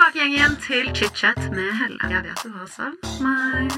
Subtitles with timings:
[0.00, 1.98] tilbake igjen til chit-chat med Helle.
[2.08, 3.68] Jeg vet du har savn meg.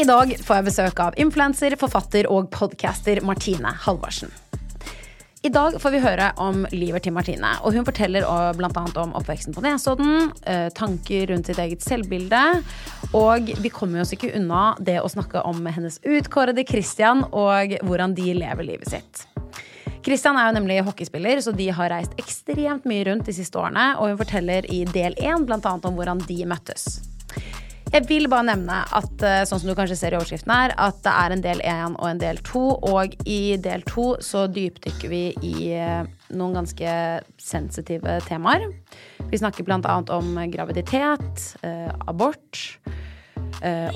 [0.00, 4.32] I dag får jeg besøk av influenser, forfatter og podcaster Martine Halvorsen.
[5.40, 7.54] I dag får vi høre om livet til Martine.
[7.64, 8.26] og Hun forteller
[8.58, 8.82] bl.a.
[9.00, 12.40] om oppveksten på Nesodden, eh, tanker rundt sitt eget selvbilde.
[13.16, 18.12] Og vi kommer oss ikke unna det å snakke om hennes utkårede Christian og hvordan
[18.18, 19.24] de lever livet sitt.
[20.04, 23.94] Christian er jo nemlig hockeyspiller, så de har reist ekstremt mye rundt de siste årene.
[23.96, 25.56] Og hun forteller i del én bl.a.
[25.72, 27.00] om hvordan de møttes.
[27.90, 31.00] Jeg vil bare nevne at eh, sånn som du kanskje ser i overskriften her, at
[31.02, 32.62] det er en del én og en del to.
[32.86, 36.92] Og i del to så dypdykker vi i eh, noen ganske
[37.42, 38.68] sensitive temaer.
[39.32, 42.62] Vi snakker annet om graviditet, eh, abort,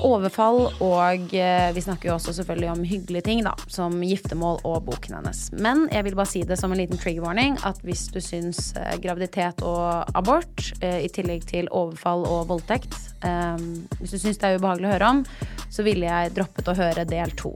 [0.05, 4.83] overfall, og eh, vi snakker jo også selvfølgelig om hyggelige ting, da, som giftermål og
[4.89, 5.45] boken hennes.
[5.57, 8.73] Men jeg vil bare si det som en liten trigger warning at hvis du syns
[8.77, 13.65] eh, graviditet og abort, eh, i tillegg til overfall og voldtekt, eh,
[14.01, 15.25] hvis du syns det er ubehagelig å høre om,
[15.69, 17.55] så ville jeg droppet å høre del to.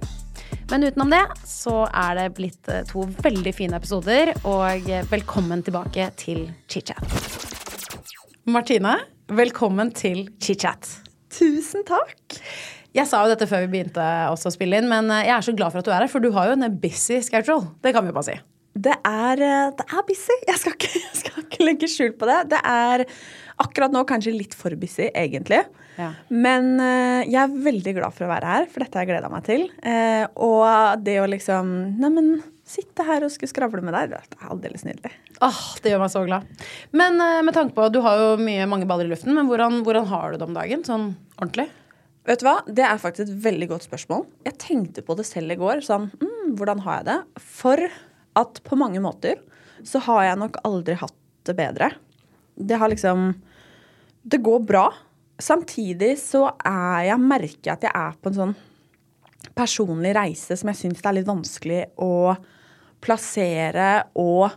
[0.70, 5.66] Men utenom det så er det blitt eh, to veldig fine episoder, og eh, velkommen
[5.66, 7.06] tilbake til chit-chat.
[8.50, 8.98] Martine,
[9.30, 11.09] velkommen til chit-chat.
[11.34, 12.40] Tusen takk.
[12.96, 15.46] Jeg sa jo dette før vi begynte også å spille inn, men eh, jeg er
[15.46, 17.70] så glad for at du er her, for du har jo en busy schedule.
[17.86, 18.38] Det kan vi jo bare si.
[18.80, 20.38] Det er, eh, det er busy.
[20.50, 22.40] Jeg skal, ikke, jeg skal ikke legge skjul på det.
[22.56, 23.06] Det er
[23.62, 25.62] akkurat nå kanskje litt for busy, egentlig.
[26.00, 26.14] Ja.
[26.34, 29.34] Men eh, jeg er veldig glad for å være her, for dette har jeg gleda
[29.34, 29.68] meg til.
[30.50, 32.40] Og det å liksom Neimen,
[32.70, 35.12] sitte her og skulle skravle med deg, det er aldeles nydelig.
[35.46, 36.66] Åh, Det gjør meg så glad.
[36.94, 39.82] Men eh, med tanke på, du har jo mye, mange baller i luften, men hvordan,
[39.88, 40.86] hvordan har du det om dagen?
[40.86, 41.70] Sånn ordentlig?
[42.30, 42.60] Vet du hva?
[42.68, 44.28] Det er faktisk et veldig godt spørsmål.
[44.46, 45.82] Jeg tenkte på det selv i går.
[45.86, 47.44] Sånn, mm, hvordan har jeg det?
[47.58, 47.82] For
[48.40, 49.42] at på mange måter
[49.88, 51.16] så har jeg nok aldri hatt
[51.50, 51.94] det bedre.
[52.60, 53.32] Det har liksom
[54.30, 54.90] Det går bra.
[55.40, 58.56] Samtidig så er jeg merker jeg at jeg er på en sånn
[59.56, 62.36] personlig reise som jeg syns det er litt vanskelig å
[63.04, 64.50] plassere og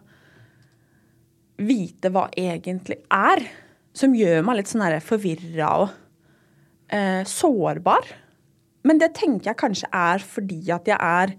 [1.63, 3.45] vite hva egentlig er.
[3.93, 5.91] Som gjør meg litt sånn forvirra og
[6.93, 8.09] eh, sårbar.
[8.89, 11.37] Men det tenker jeg kanskje er fordi at jeg er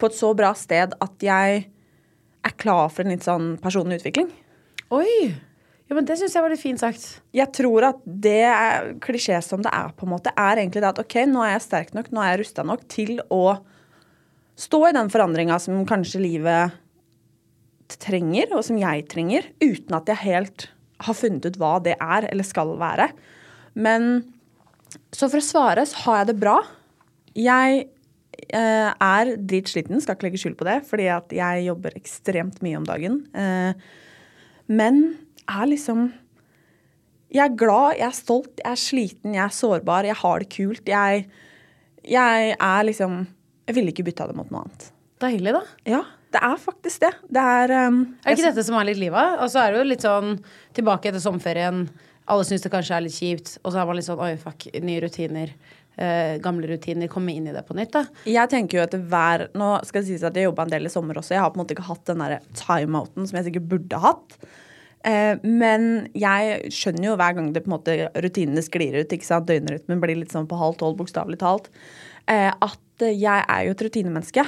[0.00, 1.64] på et så bra sted at jeg
[2.40, 4.30] er klar for en litt sånn personlig utvikling.
[4.96, 5.34] Oi!
[5.90, 7.04] Ja, men Det syns jeg var litt fint sagt.
[7.34, 10.92] Jeg tror at det er klisjé som det er, på en måte, er egentlig det
[10.92, 13.42] at OK, nå er jeg sterk nok, nå er jeg rusta nok til å
[14.60, 16.76] stå i den forandringa som kanskje livet
[18.00, 20.68] trenger, og som jeg trenger, uten at jeg helt
[21.00, 23.08] har funnet ut hva det er eller skal være.
[23.74, 24.22] Men
[25.14, 26.58] så for å svare, så har jeg det bra.
[27.38, 27.82] Jeg
[28.54, 32.78] eh, er dritsliten, skal ikke legge skjul på det, fordi at jeg jobber ekstremt mye
[32.80, 33.20] om dagen.
[33.34, 33.72] Eh,
[34.70, 35.04] men
[35.50, 36.10] er liksom
[37.30, 40.48] Jeg er glad, jeg er stolt, jeg er sliten, jeg er sårbar, jeg har det
[40.50, 40.88] kult.
[40.90, 41.28] Jeg,
[42.02, 43.20] jeg er liksom
[43.70, 44.88] Jeg ville ikke bytta det mot noe annet.
[45.22, 45.60] Deilig, da.
[45.86, 46.00] Ja,
[46.34, 47.10] det er faktisk det.
[47.30, 49.36] Det er um, Er det ikke dette som er litt livet?
[49.44, 50.32] Og så er det jo litt sånn
[50.74, 51.84] tilbake etter sommerferien.
[52.30, 54.66] Alle syns det kanskje er litt kjipt, og så er man litt sånn oi, fuck,
[54.82, 55.52] nye rutiner.
[56.00, 57.10] Eh, gamle rutiner.
[57.12, 58.02] Komme inn i det på nytt, da.
[58.26, 60.92] Jeg tenker jo etter hver Nå skal det sies at jeg jobba en del i
[60.92, 61.36] sommer også.
[61.36, 64.38] Jeg har på en måte ikke hatt den der timeouten som jeg sikkert burde hatt.
[65.06, 69.28] Eh, men jeg skjønner jo hver gang det på en måte rutinene sklir ut, ikke
[69.28, 71.70] sant, døgnrytmen blir litt sånn på halv tolv, bokstavelig talt,
[72.30, 74.44] at jeg er jo et rutinemenneske.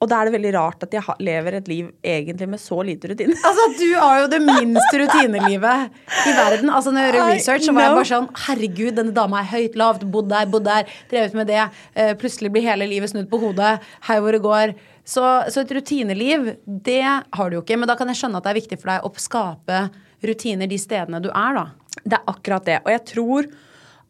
[0.00, 3.10] Og da er det veldig rart at jeg lever et liv egentlig med så lite
[3.10, 3.36] rutine.
[3.50, 5.90] Altså, Du har jo det minste rutinelivet
[6.24, 6.70] i verden.
[6.72, 9.76] Altså, når jeg gjør research, så var jeg bare sånn Herregud, denne dama er høyt,
[9.76, 11.66] lavt, bodd der, bodd der, drevet med det.
[11.92, 13.74] Eh, plutselig blir hele livet snudd på hodet.
[14.08, 14.72] Hei hvor det går.
[15.04, 17.76] Så, så et rutineliv, det har du jo ikke.
[17.82, 19.82] Men da kan jeg skjønne at det er viktig for deg å skape
[20.24, 21.66] rutiner de stedene du er, da.
[22.00, 22.80] Det er akkurat det.
[22.86, 23.52] Og jeg tror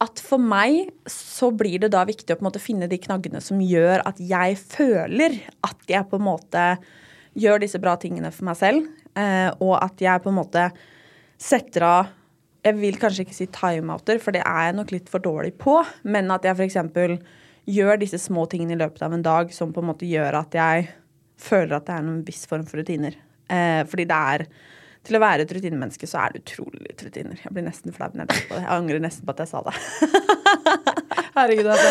[0.00, 3.42] at for meg så blir det da viktig å på en måte finne de knaggene
[3.44, 5.36] som gjør at jeg føler
[5.66, 6.64] at jeg på en måte
[7.38, 10.70] gjør disse bra tingene for meg selv, eh, og at jeg på en måte
[11.40, 12.16] setter av
[12.60, 15.78] Jeg vil kanskje ikke si timeouter, for det er jeg nok litt for dårlig på,
[16.04, 16.76] men at jeg f.eks.
[17.64, 20.52] gjør disse små tingene i løpet av en dag som på en måte gjør at
[20.58, 20.90] jeg
[21.40, 23.16] føler at det er en viss form for rutiner.
[23.48, 24.44] Eh, fordi det er
[25.10, 27.36] til å være et rutinemenneske så er det utrolig rutiner.
[27.42, 28.62] Jeg blir nesten flau når jeg tenker på det.
[28.64, 29.74] Jeg angrer nesten på at jeg sa det.
[31.36, 31.90] Herregud, altså.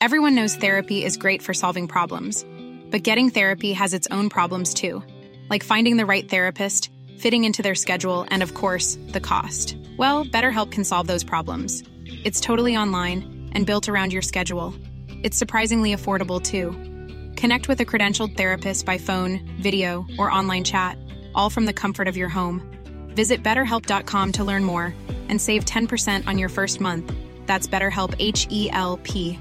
[0.00, 2.44] Everyone knows therapy is great for solving problems,
[2.90, 5.02] but getting therapy has its own problems too,
[5.48, 9.76] like finding the right therapist, fitting into their schedule, and of course, the cost.
[9.96, 11.84] Well, BetterHelp can solve those problems.
[12.24, 13.42] It's totally online.
[13.52, 14.74] and built around your schedule.
[15.22, 16.91] It's surprisingly affordable too.
[17.42, 20.96] Connect with a credentialed therapist by phone, video, or online chat,
[21.34, 22.62] all from the comfort of your home.
[23.16, 24.94] Visit betterhelp.com to learn more
[25.28, 27.12] and save 10% on your first month.
[27.46, 29.40] That's BetterHelp H E L P.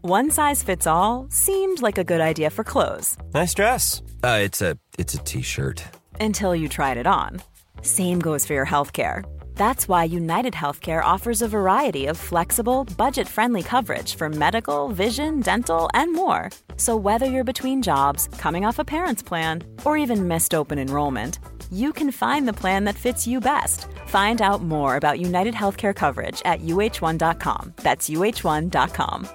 [0.00, 4.02] One size fits all seemed like a good idea for clothes Nice dress.
[4.24, 5.84] Uh, it's a it's a t-shirt.
[6.18, 7.40] until you tried it on.
[7.80, 9.22] Same goes for your healthcare.
[9.56, 15.40] That's why United Healthcare offers a variety of flexible, budget friendly coverage for medical, vision,
[15.40, 16.50] dental, and more.
[16.76, 21.38] So, whether you're between jobs, coming off a parent's plan, or even missed open enrollment,
[21.72, 23.86] you can find the plan that fits you best.
[24.06, 27.72] Find out more about United Healthcare coverage at uh1.com.
[27.76, 29.28] That's uh1.com.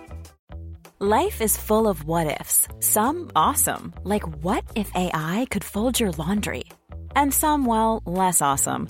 [1.01, 2.67] Life is full of what ifs.
[2.81, 6.65] Some awesome, like what if AI could fold your laundry?
[7.15, 8.89] And some, well, less awesome,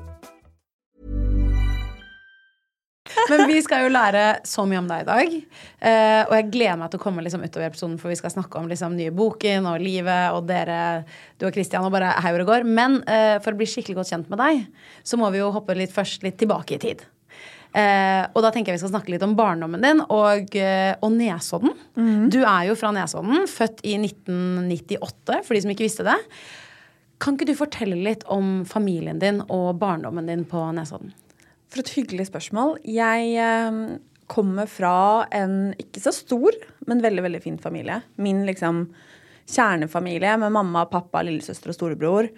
[3.31, 5.37] Men vi skal jo lære så mye om deg i dag.
[5.81, 8.59] Eh, og jeg gleder meg til å komme liksom utover episoden, for vi skal snakke
[8.59, 10.81] om liksom nye boken og livet og dere,
[11.41, 12.67] du og Christian, og bare hei hvor det går.
[12.67, 14.67] Men eh, for å bli skikkelig godt kjent med deg,
[15.03, 17.05] så må vi jo hoppe litt først litt tilbake i tid.
[17.71, 21.13] Eh, og da tenker jeg vi skal snakke litt om barndommen din og, eh, og
[21.15, 21.71] Nesodden.
[22.31, 26.17] Du er jo fra Nesodden, født i 1998, for de som ikke visste det.
[27.21, 31.13] Kan ikke du fortelle litt om familien din og barndommen din på Nesodden?
[31.71, 32.81] For et hyggelig spørsmål.
[32.83, 33.77] Jeg eh,
[34.31, 36.55] kommer fra en ikke så stor,
[36.87, 38.01] men veldig veldig fin familie.
[38.19, 38.89] Min liksom
[39.51, 42.29] kjernefamilie med mamma, pappa, lillesøster og storebror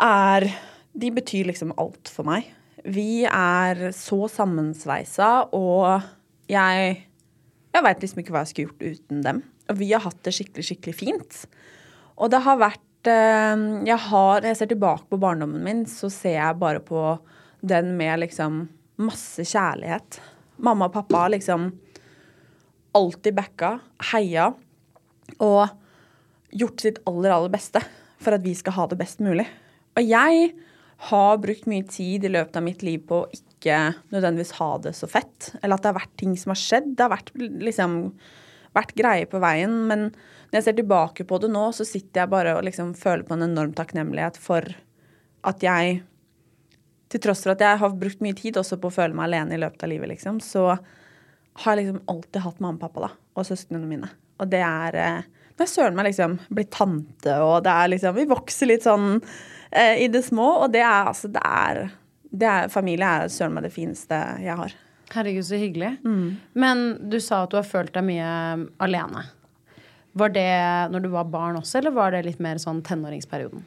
[0.00, 0.48] er
[0.90, 2.48] De betyr liksom alt for meg.
[2.82, 6.00] Vi er så sammensveisa, og
[6.48, 7.06] jeg
[7.70, 9.42] Jeg veit liksom ikke hva jeg skulle gjort uten dem.
[9.70, 11.36] Og vi har hatt det skikkelig, skikkelig fint.
[12.18, 16.10] Og det har vært eh, Jeg har Når jeg ser tilbake på barndommen min, så
[16.10, 17.20] ser jeg bare på
[17.60, 18.64] den med liksom
[19.00, 20.20] masse kjærlighet.
[20.60, 21.70] Mamma og pappa liksom
[22.96, 23.76] alltid backa,
[24.12, 24.50] heia
[25.38, 25.68] og
[26.50, 27.82] gjort sitt aller, aller beste
[28.20, 29.46] for at vi skal ha det best mulig.
[29.96, 30.50] Og jeg
[31.10, 33.78] har brukt mye tid i løpet av mitt liv på å ikke
[34.12, 35.52] nødvendigvis ha det så fett.
[35.62, 36.92] Eller at det har vært ting som har skjedd.
[36.96, 37.96] Det har vært liksom
[38.76, 39.72] vært greier på veien.
[39.88, 43.24] Men når jeg ser tilbake på det nå, så sitter jeg bare og liksom føler
[43.26, 44.66] på en enorm takknemlighet for
[45.48, 46.02] at jeg
[47.10, 49.56] til tross for at jeg har brukt mye tid også på å føle meg alene
[49.56, 50.72] i løpet av livet, liksom, så
[51.60, 54.10] har jeg liksom alltid hatt mamma og pappa da, og søsknene mine.
[54.40, 55.00] Og det er
[55.60, 59.18] Nå er søren meg liksom blitt tante, og det er liksom Vi vokser litt sånn
[59.18, 61.82] eh, i det små, og det er altså Det er,
[62.30, 64.72] det er Familie er søren meg det fineste jeg har.
[65.10, 65.90] Herregud, så hyggelig.
[66.54, 68.30] Men du sa at du har følt deg mye
[68.80, 69.26] alene.
[70.16, 70.48] Var det
[70.94, 73.66] når du var barn også, eller var det litt mer sånn tenåringsperioden?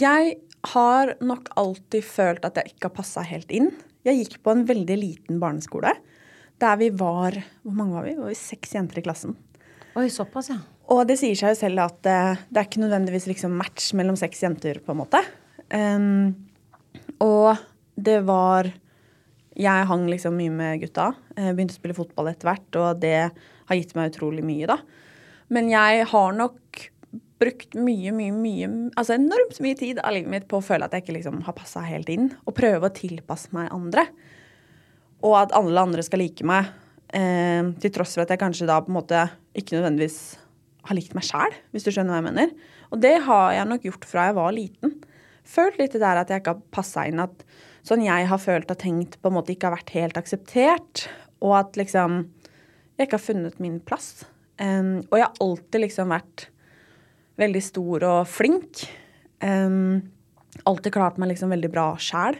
[0.00, 0.34] Jeg
[0.74, 3.70] har nok alltid følt at jeg ikke har passa helt inn.
[4.06, 5.94] Jeg gikk på en veldig liten barneskole
[6.58, 8.16] der vi var Hvor mange var vi?
[8.16, 9.36] Vi var seks jenter i klassen.
[9.98, 10.58] Oi, såpass, ja.
[10.90, 14.16] Og det sier seg jo selv at eh, det er ikke nødvendigvis liksom match mellom
[14.18, 15.20] seks jenter, på en måte.
[15.70, 16.34] Um,
[17.20, 17.58] og
[17.94, 18.70] det var
[19.58, 21.10] Jeg hang liksom mye med gutta.
[21.34, 23.16] Begynte å spille fotball etter hvert, og det
[23.68, 24.78] har gitt meg utrolig mye, da.
[25.50, 26.84] Men jeg har nok
[27.38, 28.68] brukt mye, mye, mye
[28.98, 31.56] Altså enormt mye tid av livet mitt på å føle at jeg ikke liksom har
[31.56, 32.32] passa helt inn.
[32.46, 34.08] Og prøve å tilpasse meg andre.
[35.26, 36.72] Og at alle andre skal like meg.
[37.08, 39.22] Eh, til tross for at jeg kanskje da på en måte
[39.56, 40.18] ikke nødvendigvis
[40.88, 42.52] har likt meg sjæl, hvis du skjønner hva jeg mener.
[42.92, 44.98] Og det har jeg nok gjort fra jeg var liten.
[45.48, 47.22] Følt litt det der at jeg ikke har passa inn.
[47.24, 47.44] At
[47.86, 51.06] sånn jeg har følt og tenkt, på en måte ikke har vært helt akseptert.
[51.44, 52.26] Og at liksom
[52.98, 54.26] jeg ikke har funnet min plass.
[54.58, 56.48] Um, og jeg har alltid liksom vært
[57.38, 58.84] veldig stor og flink.
[59.42, 60.02] Um,
[60.66, 62.38] alltid klart meg liksom veldig bra sjæl.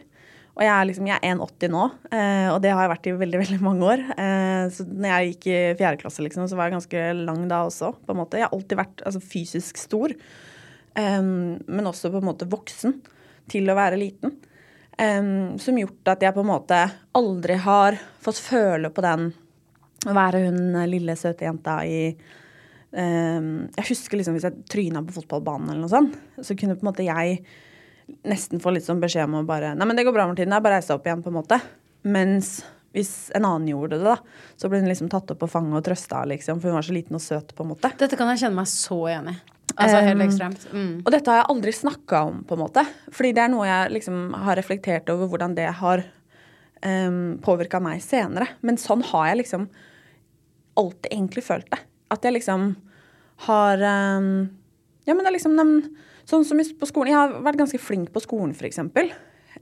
[0.58, 3.12] Og jeg er liksom, jeg er 1,80 nå, eh, og det har jeg vært i
[3.20, 4.00] veldig veldig mange år.
[4.18, 7.60] Eh, så når jeg gikk i fjerde klasse, liksom, så var jeg ganske lang da
[7.68, 7.92] også.
[8.02, 8.40] på en måte.
[8.40, 10.14] Jeg har alltid vært altså, fysisk stor,
[10.98, 12.96] men også på en måte voksen
[13.52, 14.32] til å være liten.
[15.62, 16.78] Som gjort at jeg på en måte
[17.14, 19.28] aldri har fått føle på den
[20.10, 22.00] å være hun lille, søte jenta i
[22.88, 26.88] Jeg husker liksom hvis jeg tryna på fotballbanen eller noe sånt, så kunne på en
[26.88, 27.42] måte jeg
[28.24, 30.60] nesten få litt sånn beskjed om å bare Nei, men det går bra, Martine.
[30.64, 31.58] Bare reis deg opp igjen, på en måte.
[32.08, 32.62] Mens
[32.96, 34.16] hvis en annen gjorde det, da,
[34.56, 36.96] så ble hun liksom tatt opp på fanget og trøsta, liksom, for hun var så
[36.96, 37.92] liten og søt, på en måte.
[38.00, 39.54] Dette kan jeg kjenne meg så enig i.
[39.78, 40.62] Altså helt Um, ekstremt.
[40.72, 40.94] Mm.
[41.04, 42.82] Og dette har jeg aldri snakka om, på en måte.
[43.14, 46.02] Fordi det er noe jeg liksom har reflektert over hvordan det har
[46.82, 48.48] um, påvirka meg senere.
[48.64, 49.68] Men sånn har jeg liksom
[50.80, 51.82] alltid egentlig følt det.
[52.10, 52.70] At jeg liksom
[53.48, 53.84] har
[54.18, 54.48] um,
[55.06, 55.88] Ja, men det er liksom nem-
[56.28, 59.12] Sånn som på skolen Jeg har vært ganske flink på skolen, eksempel.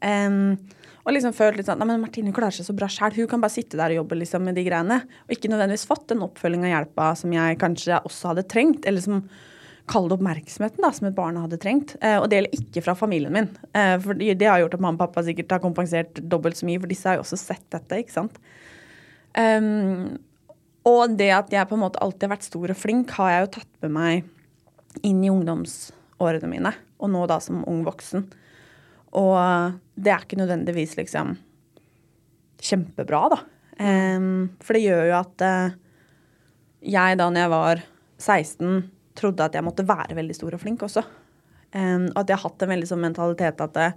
[0.02, 0.56] Um,
[1.06, 3.14] og liksom følt litt sånn Nei, men Martine klarer seg så bra sjæl.
[3.14, 5.04] Hun kan bare sitte der og jobbe liksom med de greiene.
[5.28, 8.88] Og ikke nødvendigvis fått den oppfølginga og hjelpa som jeg kanskje også hadde trengt.
[8.90, 9.22] Eller som
[9.86, 11.94] Kall oppmerksomheten da, som et barn hadde trengt.
[12.02, 13.52] Eh, og det gjelder ikke fra familien min.
[13.70, 16.80] Eh, for det har gjort at mamma og pappa sikkert har kompensert dobbelt så mye,
[16.82, 18.00] for disse har jo også sett dette.
[18.02, 18.40] ikke sant?
[19.38, 20.16] Um,
[20.86, 23.44] og det at jeg på en måte alltid har vært stor og flink, har jeg
[23.44, 26.72] jo tatt med meg inn i ungdomsårene mine.
[27.02, 28.24] Og nå da som ung voksen.
[29.18, 31.34] Og det er ikke nødvendigvis liksom
[32.62, 33.42] kjempebra, da.
[33.76, 35.74] Um, for det gjør jo at uh,
[36.86, 37.82] jeg da når jeg var
[38.16, 38.84] 16,
[39.16, 41.02] trodde at jeg måtte være veldig stor og flink også.
[41.76, 43.96] Um, og at jeg har hatt en veldig sånn mentalitet at eh,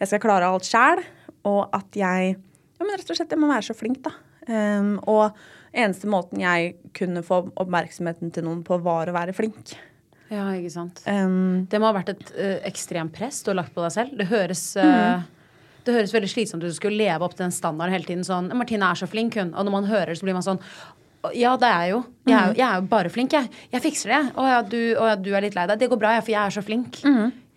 [0.00, 1.02] jeg skal klare alt sjæl,
[1.46, 4.14] og at jeg ja, men rett og slett jeg må være så flink, da.
[4.48, 5.36] Um, og
[5.74, 9.74] eneste måten jeg kunne få oppmerksomheten til noen på, var å være flink.
[10.32, 11.02] Ja, ikke sant.
[11.06, 14.16] Um, Det må ha vært et eh, ekstremt press du har lagt på deg selv.
[14.18, 15.22] Det høres, eh,
[15.84, 18.24] det høres veldig slitsomt ut å skulle leve opp til den standarden hele tiden.
[18.26, 20.62] Sånn 'Martine er så flink, hun.' Og når man hører det, så blir man sånn
[21.32, 22.00] ja, det er jeg jo.
[22.28, 23.48] Jeg er jo, jeg er jo bare flink, jeg.
[23.72, 24.32] Jeg fikser det.
[24.36, 25.78] Å ja, du, å ja, du er litt lei deg.
[25.80, 26.98] Det går bra, jeg, for jeg er så flink.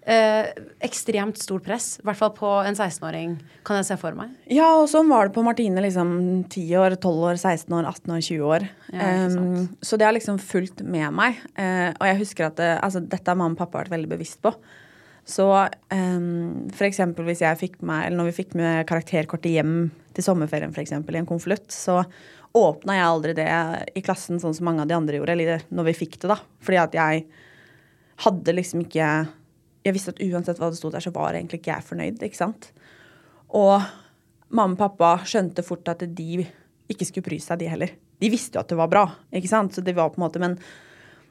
[0.07, 0.45] Eh,
[0.87, 1.97] ekstremt stort press.
[1.99, 3.33] I hvert fall på en 16-åring,
[3.67, 4.31] kan jeg se for meg.
[4.47, 5.81] Ja, og sånn var det på Martine.
[5.83, 8.67] liksom 10 år, 12 år, 16 år, 18 år, 20 år.
[8.93, 9.09] Ja.
[9.27, 11.41] Um, så det har liksom fulgt med meg.
[11.59, 14.39] Uh, og jeg husker at det, altså, dette har mamma og pappa vært veldig bevisst
[14.45, 14.53] på.
[15.27, 15.47] Så
[15.91, 20.23] um, for eksempel hvis jeg fikk med, eller når vi fikk med karakterkortet hjem til
[20.23, 22.05] sommerferien for eksempel, i en konvolutt, så
[22.55, 23.49] åpna jeg aldri det
[23.91, 25.35] i klassen sånn som mange av de andre gjorde.
[25.35, 26.39] Eller når vi fikk det, da.
[26.63, 27.27] Fordi at jeg
[28.23, 29.09] hadde liksom ikke
[29.87, 32.23] Jeg visste at uansett hva det sto der, så var egentlig ikke jeg fornøyd.
[32.27, 32.71] ikke sant?
[33.55, 33.77] Og
[34.51, 36.43] mamma og pappa skjønte fort at de
[36.91, 37.93] ikke skulle bry seg, de heller.
[38.19, 39.75] De visste jo at det var bra, ikke sant?
[39.75, 40.57] Så det var på en måte, Men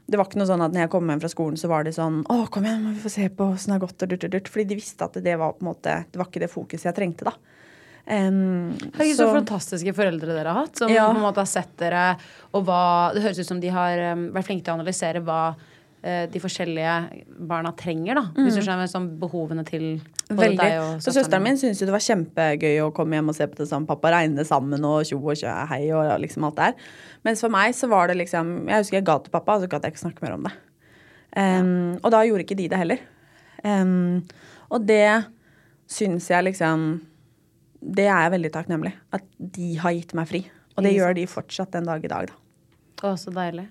[0.06, 1.92] det var ikke noe sånn at når jeg kom hjem fra skolen, så var det
[1.96, 4.26] sånn Å, kom igjen, må vi få se på åssen det har gått, og durt,
[4.30, 4.50] durt.
[4.52, 6.98] Fordi de visste at det var på en måte Det var ikke det fokuset jeg
[7.00, 7.34] trengte, da.
[8.06, 10.76] Um, ikke så, fantastiske foreldre dere har hatt.
[10.78, 11.08] Som Ja.
[11.10, 12.16] på en måte har sett dere,
[12.54, 13.98] og hva Det høres ut som de har
[14.30, 15.56] vært flinke til å analysere hva
[16.30, 16.92] de forskjellige
[17.48, 18.22] barna trenger, da.
[18.36, 19.86] Hvis du skjønner sånn behovene til
[20.28, 20.58] Veldig.
[20.60, 23.46] deg og Så søsteren min syntes jo det var kjempegøy å komme hjem og se
[23.50, 23.88] på det sammen.
[23.88, 26.76] Pappa regne sammen og tjo og tjø hei og liksom alt der.
[27.26, 29.70] Mens for meg så var det liksom Jeg husker jeg ga til pappa, og så
[29.70, 30.54] gadd jeg ikke snakke mer om det.
[31.36, 33.02] Um, Og da gjorde ikke de det heller.
[33.64, 34.22] Um,
[34.70, 35.26] og det
[35.90, 36.88] syns jeg liksom
[37.82, 38.94] Det er jeg veldig takknemlig.
[39.12, 40.46] At de har gitt meg fri.
[40.76, 42.45] Og det gjør de fortsatt den dag i dag, da.
[43.04, 43.66] Å, så deilig.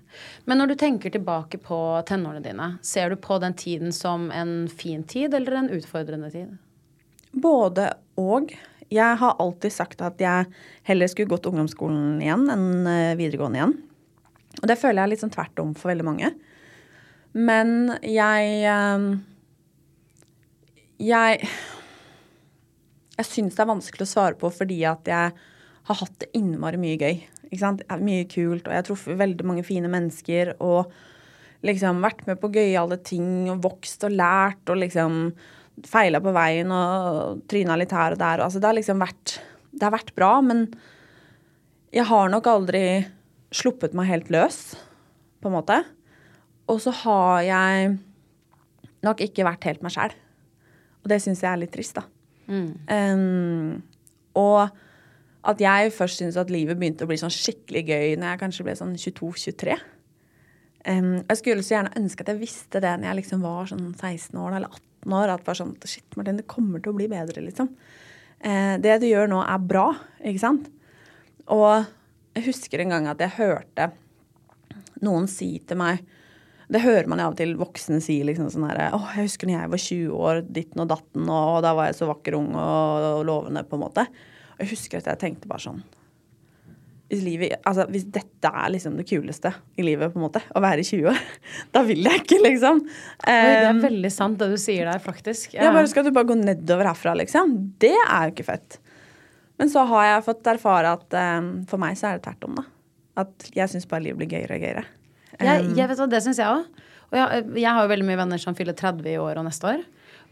[0.46, 4.68] Men når du tenker tilbake på tenårene dine, ser du på den tiden som en
[4.70, 6.54] fin tid eller en utfordrende tid?
[7.34, 8.54] Både og.
[8.94, 10.46] Jeg har alltid sagt at jeg
[10.86, 13.74] heller skulle gått ungdomsskolen igjen enn eh, videregående igjen.
[14.62, 16.30] Og det føler jeg litt sånn tvert om for veldig mange.
[17.34, 19.08] Men jeg eh,
[21.02, 21.50] Jeg
[23.18, 25.34] Jeg syns det er vanskelig å svare på fordi at jeg
[25.86, 27.20] har hatt det innmari mye gøy.
[27.50, 27.84] Ikke sant?
[28.02, 30.56] Mye kult, og jeg har truffet veldig mange fine mennesker.
[30.64, 30.92] Og
[31.66, 35.30] liksom vært med på gøyale ting og vokst og lært og liksom
[35.86, 38.44] feila på veien og tryna litt her og der.
[38.46, 39.40] Altså, det har liksom vært
[39.76, 40.70] Det har vært bra, men
[41.92, 43.04] jeg har nok aldri
[43.52, 44.78] sluppet meg helt løs,
[45.44, 45.82] på en måte.
[46.72, 47.90] Og så har jeg
[49.04, 50.16] nok ikke vært helt meg sjæl.
[51.04, 52.06] Og det syns jeg er litt trist, da.
[52.48, 53.84] Um,
[54.40, 54.72] og
[55.46, 58.66] at jeg først syntes at livet begynte å bli sånn skikkelig gøy når jeg kanskje
[58.66, 59.76] ble sånn 22-23.
[60.86, 63.88] Um, jeg skulle så gjerne ønske at jeg visste det når jeg liksom var sånn
[63.94, 65.34] 16 år eller 18 år.
[65.34, 67.72] At det var sånn Shit, Martin, det kommer til å bli bedre, liksom.
[68.46, 69.88] Uh, det du gjør nå, er bra,
[70.22, 70.70] ikke sant?
[71.54, 71.86] Og
[72.36, 73.92] jeg husker en gang at jeg hørte
[75.06, 76.02] noen si til meg
[76.72, 79.60] Det hører man av og til voksne si liksom sånn herre Å, jeg husker når
[79.60, 83.22] jeg var 20 år, ditten og datten, og da var jeg så vakker, ung og
[83.28, 84.08] lovende, på en måte.
[84.56, 85.84] Og jeg husker at jeg tenkte bare sånn
[87.06, 90.62] hvis, livet, altså, hvis dette er liksom det kuleste i livet, på en måte, å
[90.64, 91.20] være 20 år,
[91.76, 92.80] da vil jeg ikke, liksom.
[92.82, 95.54] Oi, det er Um, veldig sant det du sier der, faktisk.
[95.54, 97.54] ja, bare Skal du bare gå nedover herfra, liksom?
[97.84, 98.80] Det er jo ikke fett.
[99.62, 102.58] Men så har jeg fått erfare at um, for meg så er det tvert om,
[102.58, 102.66] da.
[103.22, 104.86] At jeg syns bare livet blir gøyere og gøyere.
[105.36, 106.84] Jeg, Um, jeg vet hva, Det syns jeg òg.
[107.12, 109.70] Og jeg, jeg har jo veldig mye venner som fyller 30 i år og neste
[109.76, 109.86] år.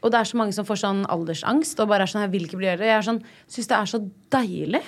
[0.03, 2.45] Og det er så mange som får sånn aldersangst og bare er sånn Jeg vil
[2.47, 2.89] ikke bli eldre.
[2.89, 3.99] Jeg er sånn, syns det er så
[4.35, 4.83] deilig.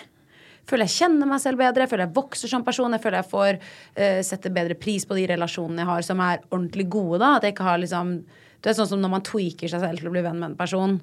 [0.65, 3.29] føler jeg kjenner meg selv bedre, jeg føler jeg vokser som person, jeg føler jeg
[3.29, 7.19] får uh, sette bedre pris på de relasjonene jeg har som er ordentlig gode.
[7.21, 8.17] da, At jeg ikke har liksom
[8.63, 10.57] Det er sånn som når man tweaker seg selv til å bli venn med en
[10.57, 10.97] person,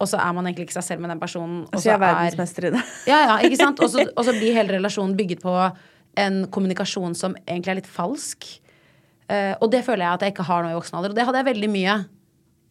[0.00, 1.58] og så er man egentlig ikke seg selv med den personen.
[1.68, 2.80] Og Så er verdensmester i det.
[3.12, 3.82] ja, ja, ikke sant?
[3.84, 5.52] Og så, og så blir hele relasjonen bygget på
[6.22, 8.48] en kommunikasjon som egentlig er litt falsk.
[9.28, 11.12] Uh, og det føler jeg at jeg ikke har nå i voksen alder.
[11.12, 12.00] Og det hadde jeg veldig mye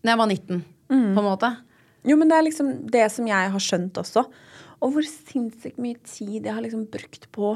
[0.02, 1.14] da jeg var 19, Mm.
[1.16, 1.52] på en måte.
[2.08, 4.26] Jo, men det er liksom det som jeg har skjønt også.
[4.82, 7.54] Og hvor sinnssykt mye tid jeg har liksom brukt på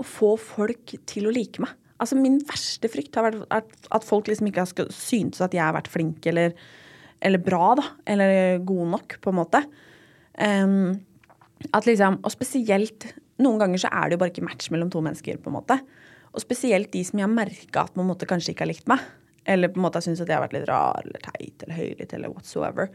[0.00, 1.72] å få folk til å like meg.
[2.00, 3.44] Altså Min verste frykt har vært
[3.92, 6.54] at, folk liksom ikke har syntes at jeg har vært flink eller,
[7.20, 7.86] eller bra, da.
[8.08, 9.62] Eller god nok, på en måte.
[10.40, 11.00] Um,
[11.76, 15.00] at liksom, Og spesielt Noen ganger så er det jo bare ikke match mellom to
[15.00, 15.78] mennesker, på en måte.
[16.36, 18.90] Og spesielt de som jeg har merka at på en måte kanskje ikke har likt
[18.90, 19.00] meg.
[19.48, 21.78] Eller på en måte har syntes at jeg har vært litt rar eller teit eller
[21.78, 22.92] høylytt eller whatsoever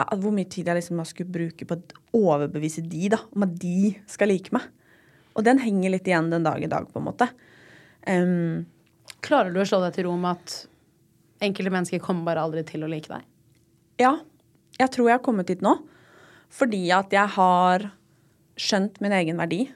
[0.00, 3.90] hvor mye tid jeg liksom skulle bruke på å overbevise de da, om at de
[4.08, 4.64] skal like meg.
[5.36, 7.28] Og den henger litt igjen den dag i dag, på en måte.
[8.08, 8.64] Um,
[9.20, 10.54] Klarer du å slå deg til ro med at
[11.44, 13.26] enkelte mennesker kommer bare aldri til å like deg?
[14.00, 14.14] ja,
[14.80, 15.74] jeg tror jeg har kommet dit nå.
[16.50, 17.86] Fordi at jeg har
[18.60, 19.66] skjønt min egen verdi.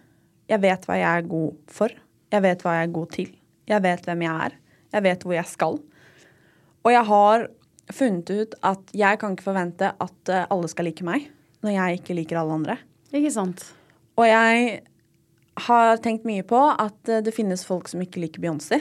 [0.50, 1.92] Jeg vet hva jeg er god for.
[2.32, 3.30] Jeg vet hva jeg er god til.
[3.68, 4.56] Jeg vet hvem jeg er.
[4.94, 5.78] Jeg vet hvor jeg skal.
[6.84, 7.46] Og jeg har
[7.92, 11.28] funnet ut at jeg kan ikke forvente at eh, alle skal like meg
[11.64, 12.76] når jeg ikke liker alle andre.
[13.14, 13.64] Ikke sant?
[14.20, 14.82] Og jeg
[15.66, 18.80] har tenkt mye på at eh, det finnes folk som ikke liker Beyoncé.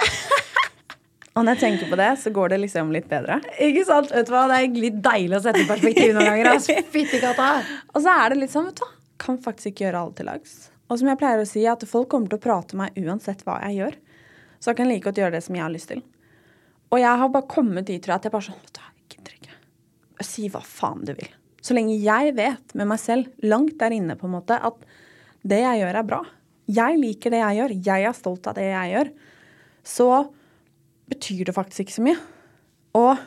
[1.38, 3.38] Og når jeg tenker på det, så går det liksom litt bedre.
[3.62, 4.10] Ikke sant?
[4.12, 4.46] Vet du hva?
[4.50, 6.50] Det er litt deilig å sette perspektiv noen ganger.
[6.56, 6.76] Altså.
[6.90, 7.52] Fytti katta.
[7.94, 10.30] Og så er det litt sånn, vet du hva, kan faktisk ikke gjøre alle til
[10.30, 10.56] lags.
[10.90, 13.44] Og som jeg pleier å si, at folk kommer til å prate med meg uansett
[13.46, 13.98] hva jeg gjør.
[14.60, 16.02] Så jeg kan like godt gjøre det som jeg har lyst til.
[16.90, 19.14] Og jeg har bare kommet dit, tror jeg, at jeg bare sånn, vet du jeg
[19.14, 19.58] gidder ikke.
[20.26, 21.30] Si hva faen du vil.
[21.64, 24.84] Så lenge jeg vet med meg selv, langt der inne på en måte, at
[25.46, 26.20] det jeg gjør er bra.
[26.70, 27.74] Jeg liker det jeg gjør.
[27.88, 29.10] Jeg er stolt av det jeg gjør.
[29.86, 30.08] Så
[31.10, 32.18] betyr det faktisk ikke så mye.
[33.00, 33.22] Og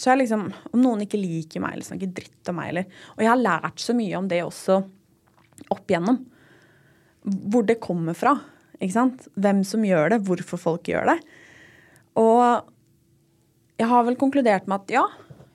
[0.00, 3.24] så er liksom Om noen ikke liker meg eller snakker dritt om meg, eller Og
[3.24, 4.78] jeg har lært så mye om det også
[5.74, 6.22] opp igjennom.
[7.52, 8.32] Hvor det kommer fra.
[8.80, 9.28] Ikke sant?
[9.36, 11.18] Hvem som gjør det, hvorfor folk gjør det.
[12.20, 12.68] Og
[13.80, 15.06] jeg har vel konkludert med at ja,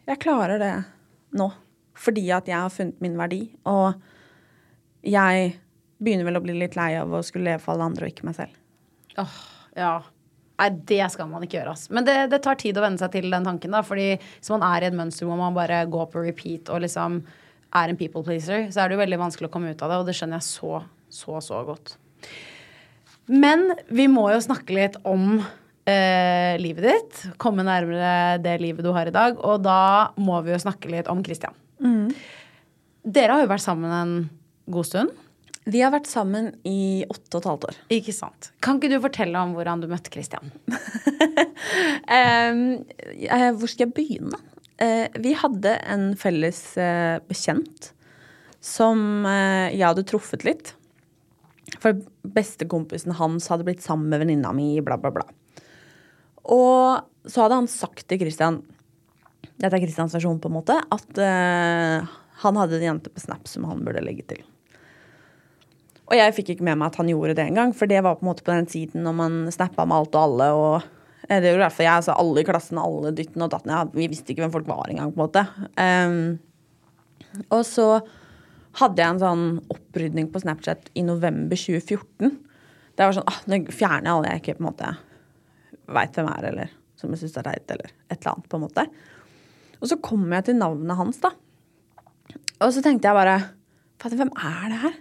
[0.10, 0.74] jeg klarer det
[1.38, 1.50] nå.
[1.98, 3.48] Fordi at jeg har funnet min verdi.
[3.70, 3.96] Og
[5.06, 5.56] jeg
[6.02, 8.28] begynner vel å bli litt lei av å skulle leve for alle andre og ikke
[8.28, 8.60] meg selv.
[9.22, 9.40] Åh,
[9.80, 9.96] ja.
[10.56, 11.90] Nei, det skal man ikke gjøre, ass.
[11.92, 13.82] Men det, det tar tid å venne seg til den tanken, da.
[13.84, 17.24] Fordi hvis man er i et mønster hvor man bare går på repeat og liksom
[17.76, 19.98] er en people pleaser, så er det jo veldig vanskelig å komme ut av det,
[20.00, 20.78] og det skjønner jeg så,
[21.12, 21.98] så, så godt.
[23.32, 27.22] Men vi må jo snakke litt om eh, livet ditt.
[27.42, 29.40] Komme nærmere det livet du har i dag.
[29.42, 31.56] Og da må vi jo snakke litt om Christian.
[33.06, 34.18] Dere har jo vært sammen en
[34.72, 35.22] god stund.
[35.66, 37.78] Vi har vært sammen i åtte og et halvt år.
[37.98, 38.52] Ikke sant?
[38.62, 40.54] Kan ikke du fortelle om hvordan du møtte Christian?
[42.06, 44.38] Eh, hvor skal jeg begynne?
[44.78, 47.90] Eh, vi hadde en felles eh, bekjent
[48.64, 50.74] som eh, jeg hadde truffet litt.
[51.82, 51.98] For
[52.36, 55.26] bestekompisen hans hadde blitt sammen med venninna mi, bla, bla, bla.
[56.54, 58.62] Og så hadde han sagt til Christian
[59.56, 60.76] Dette er Christians versjon, på en måte.
[60.92, 64.42] At uh, han hadde en jente på Snap som han burde legge til.
[66.06, 68.26] Og jeg fikk ikke med meg at han gjorde det engang, for det var på
[68.26, 70.50] en måte på den tiden når man snappa med alt og alle.
[70.54, 70.76] og
[71.30, 71.94] eh, det gjorde i jeg.
[71.94, 73.74] altså Alle i klassen, alle dytten og datten.
[73.74, 75.46] Ja, vi visste ikke hvem folk var engang, på en måte.
[75.80, 77.88] Um, og så
[78.80, 82.34] hadde jeg en sånn opprydning på Snapchat i november 2014.
[82.96, 84.92] Det var sånn ah, Nå fjerner jeg alle jeg ikke på en måte
[85.96, 88.66] veit hvem er, eller som jeg syns er teit, eller et eller annet, på en
[88.66, 88.86] måte.
[89.82, 91.32] Og så kom jeg til navnet hans, da.
[92.64, 93.40] Og så tenkte jeg bare
[94.06, 95.00] hvem er det her?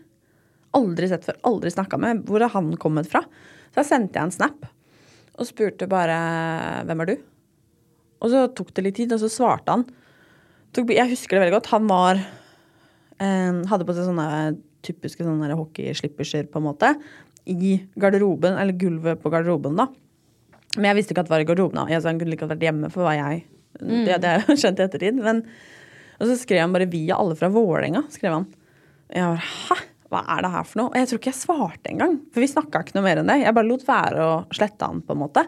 [0.74, 2.22] Aldri sett før, aldri snakka med.
[2.28, 3.22] Hvor har han kommet fra?
[3.70, 4.66] Så da sendte jeg en snap
[5.34, 6.16] og spurte bare
[6.86, 7.14] hvem er du?
[8.22, 9.84] Og så tok det litt tid, og så svarte han.
[10.74, 11.70] Jeg husker det veldig godt.
[11.74, 12.22] Han var
[13.20, 14.28] Hadde på seg sånne
[14.84, 16.90] typiske sånne der hockeyslipperser, på en måte.
[17.48, 19.88] I garderoben, eller gulvet på garderoben, da.
[20.76, 21.78] Men jeg visste ikke at det var i garderoben.
[21.80, 21.86] da.
[21.92, 23.44] Jeg, han kunne like godt vært hjemme, for hva jeg
[23.78, 25.22] Det hadde jeg skjønt i ettertid.
[25.22, 25.42] Men,
[26.18, 28.08] og så skrev han bare 'Vi er alle fra Vålerenga'.
[28.10, 28.46] skrev han.
[29.10, 29.76] Jeg bare, Hæ?
[30.14, 30.90] Hva er det her for noe?
[30.92, 32.18] Og jeg tror ikke jeg svarte engang.
[32.30, 33.40] For vi snakka ikke noe mer enn det.
[33.42, 35.42] Jeg bare lot være å slette han, på en måte.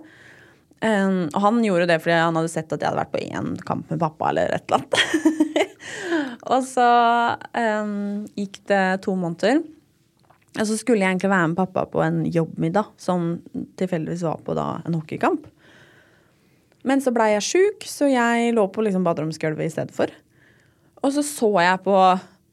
[0.84, 3.88] Og han gjorde det fordi han hadde sett at jeg hadde vært på én kamp
[3.90, 5.70] med pappa eller et eller annet.
[6.52, 6.88] og så
[7.56, 9.62] um, gikk det to måneder.
[10.56, 13.38] Og så skulle jeg egentlig være med pappa på en jobbmiddag som
[13.80, 15.48] tilfeldigvis var på da en hockeykamp.
[16.86, 20.12] Men så blei jeg sjuk, så jeg lå på liksom baderomsgulvet i stedet for.
[21.02, 21.96] Og så så jeg på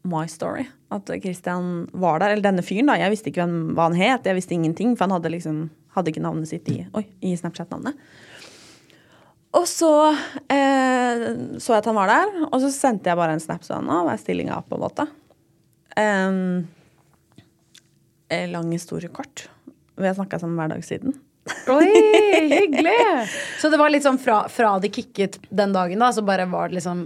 [0.10, 0.66] my story.
[0.94, 2.34] At Christian var der.
[2.34, 2.98] Eller denne fyren, da.
[3.00, 4.28] Jeg visste ikke hvem, hva han het.
[4.28, 5.62] Jeg visste ingenting, for han hadde liksom
[5.96, 7.98] hadde ikke navnet sitt i, oi, i Snapchat-navnet.
[9.54, 9.92] Og så
[10.50, 11.26] eh,
[11.62, 13.90] så jeg at han var der, og så sendte jeg bare en snap sånn.
[13.90, 15.06] Hva er stillinga, på en måte?
[15.94, 16.64] Um,
[18.50, 19.46] lang historie kort.
[19.94, 21.14] Vi har snakka sammen hver dag siden.
[21.70, 21.86] Oi,
[22.56, 22.98] hyggelig!
[23.62, 26.72] Så det var litt sånn fra, fra de kicket den dagen, da, så bare var
[26.72, 27.06] det liksom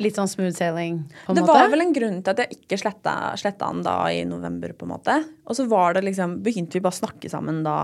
[0.00, 1.02] litt sånn smooth sailing?
[1.26, 1.56] på en det måte?
[1.58, 4.88] var vel en grunn til at jeg ikke sletta, sletta han da i november, på
[4.88, 5.16] en måte.
[5.46, 7.78] Og så var det liksom, begynte vi bare å snakke sammen da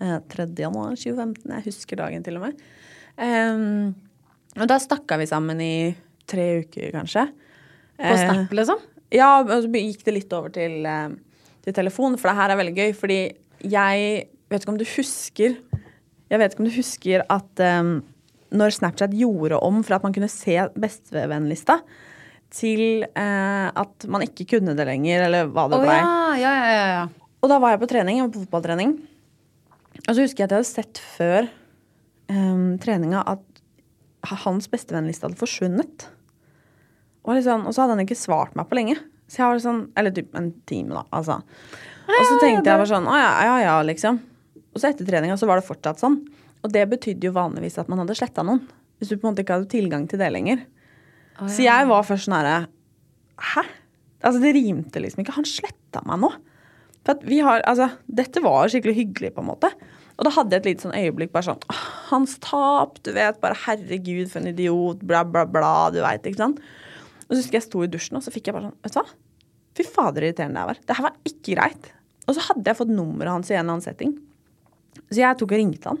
[0.00, 0.48] eh, 3.
[0.64, 1.44] januar 2015.
[1.52, 2.62] Jeg husker dagen til og med.
[3.18, 3.96] Um,
[4.58, 5.74] og da snakka vi sammen i
[6.28, 7.28] tre uker, kanskje.
[7.98, 8.82] På Snap, liksom?
[9.14, 11.08] Ja, og så gikk det litt over til, eh,
[11.64, 12.92] til telefon, for det her er veldig gøy.
[12.94, 13.20] Fordi
[13.64, 15.56] jeg vet ikke om du husker
[16.28, 18.02] Jeg vet ikke om du husker at um,
[18.54, 21.80] når Snapchat gjorde om fra at man kunne se bestevennlista,
[22.54, 25.98] til eh, at man ikke kunne det lenger, eller hva det oh, blei.
[26.40, 27.32] ja, ja, ja, ja.
[27.38, 28.94] Og da var jeg på trening, jeg var på fotballtrening.
[30.06, 31.50] Og så husker jeg at jeg hadde sett før
[32.32, 33.44] um, treninga at
[34.42, 36.08] hans bestevennliste hadde forsvunnet.
[37.26, 38.96] Og, liksom, og så hadde han ikke svart meg på lenge.
[39.28, 41.04] Så jeg var sånn, Eller typ en time, da.
[41.12, 41.42] altså.
[42.08, 44.16] Og så tenkte jeg bare sånn Å ja, ja, ja, liksom.
[44.72, 46.22] Og så etter treninga så var det fortsatt sånn.
[46.64, 48.64] Og det betydde jo vanligvis at man hadde sletta noen.
[48.98, 50.64] Hvis du på en måte ikke hadde tilgang til det lenger.
[51.46, 52.56] Så jeg var først sånn herre
[53.38, 53.62] Hæ?
[54.26, 55.36] Altså, det rimte liksom ikke.
[55.36, 56.32] Han sletta meg nå.
[57.06, 59.70] For at vi har, altså, Dette var skikkelig hyggelig, på en måte.
[60.18, 63.38] Og da hadde jeg et lite sånn øyeblikk bare sånn Hans tap, du vet.
[63.44, 65.04] Bare herregud, for en idiot.
[65.06, 65.72] Bla, bla, bla.
[65.94, 66.58] Du veit, ikke sant.
[67.28, 69.00] Og så husker jeg sto i dusjen, og så fikk jeg bare sånn Vet du
[69.00, 69.06] hva?
[69.78, 70.82] Fy fader, irriterende jeg var.
[70.82, 71.90] Det her var ikke greit.
[72.26, 74.16] Og så hadde jeg fått nummeret hans i en annen setting.
[75.06, 76.00] Så jeg tok og ringte han.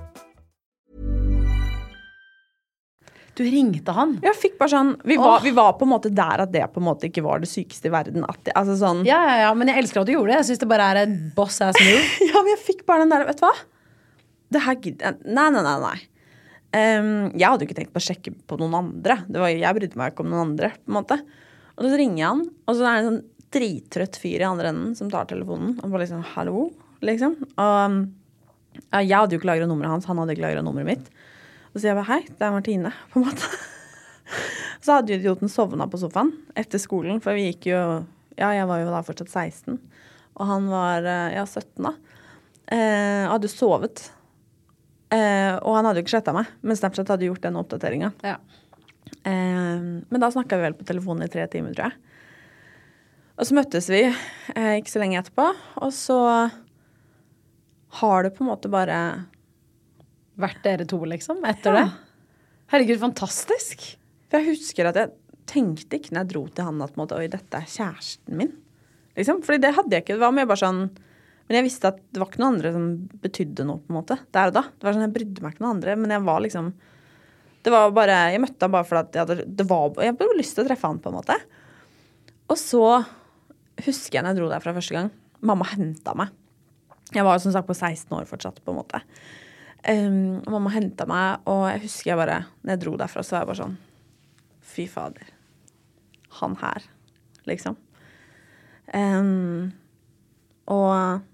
[3.39, 4.17] Du ringte han?
[4.23, 6.81] Jeg fikk bare sånn, vi var, vi var på en måte der at det på
[6.81, 8.25] en måte ikke var det sykeste i verden.
[8.43, 10.39] Det, altså sånn, Ja, ja, ja, men jeg elsker at du gjorde det.
[10.41, 12.03] Jeg syns det bare er en boss ass move.
[12.29, 13.53] Ja, men jeg fikk bare den der, vet du hva?
[14.51, 15.77] Det her gidder Nei, nei, nei.
[15.85, 15.97] nei.
[16.71, 19.21] Um, jeg hadde jo ikke tenkt på å sjekke på noen andre.
[19.27, 20.71] Det var, jeg brydde meg ikke om noen andre.
[20.75, 21.17] på en måte.
[21.77, 24.71] Og så ringer jeg han, og så er det en sånn drittrøtt fyr i andre
[24.71, 25.73] enden som tar telefonen.
[25.81, 26.69] Og bare liksom 'hallo',
[27.03, 27.35] liksom.
[27.59, 27.97] Og um,
[28.91, 31.09] ja, jeg hadde jo ikke lagra nummeret hans, han hadde ikke lagra nummeret mitt.
[31.71, 33.47] Og så sier jeg bare 'hei, det er Martine', på en måte.
[34.81, 37.81] Så hadde jo idioten sovna på sofaen etter skolen, for vi gikk jo
[38.39, 39.77] Ja, jeg var jo da fortsatt 16,
[40.39, 41.91] og han var eh, ja, 17 da.
[42.71, 44.05] Eh, og hadde sovet.
[45.11, 48.13] Eh, og han hadde jo ikke sletta meg, men Snapchat hadde gjort den oppdateringa.
[48.23, 48.37] Ja.
[49.27, 51.99] Eh, men da snakka vi vel på telefonen i tre timer, tror jeg.
[53.35, 55.51] Og så møttes vi eh, ikke så lenge etterpå,
[55.83, 56.17] og så
[57.99, 58.97] har det på en måte bare
[60.41, 61.43] Vært dere to, liksom?
[61.47, 61.85] Etter det?
[62.71, 63.83] Herregud, fantastisk.
[64.31, 65.11] For jeg husker at jeg
[65.51, 68.53] tenkte ikke når jeg dro til han at måte, oi, dette er kjæresten min.
[69.17, 69.41] Liksom.
[69.45, 70.15] Fordi det hadde jeg ikke.
[70.15, 70.85] Det var mer bare sånn
[71.49, 72.85] Men jeg visste at det var ikke noen andre som
[73.25, 74.17] betydde noe, på en måte.
[74.31, 74.63] Der og da.
[74.71, 76.69] Det var sånn, Jeg brydde meg ikke noen andre, men jeg var liksom
[77.65, 80.55] Det var bare Jeg møtte han bare fordi jeg hadde det var, Jeg hadde lyst
[80.55, 81.37] til å treffe han, på en måte.
[82.51, 82.85] Og så
[83.81, 85.11] husker jeg når jeg dro der fra første gang.
[85.43, 86.31] Mamma henta meg.
[87.11, 89.01] Jeg var som sagt på 16 år fortsatt, på en måte.
[89.81, 93.41] Um, mamma henta meg, og jeg husker jeg bare Når jeg dro derfra, så var
[93.41, 93.77] jeg bare sånn
[94.71, 95.31] Fy fader.
[96.37, 96.85] han her,
[97.49, 97.75] liksom.
[98.93, 99.71] Um,
[100.71, 101.25] og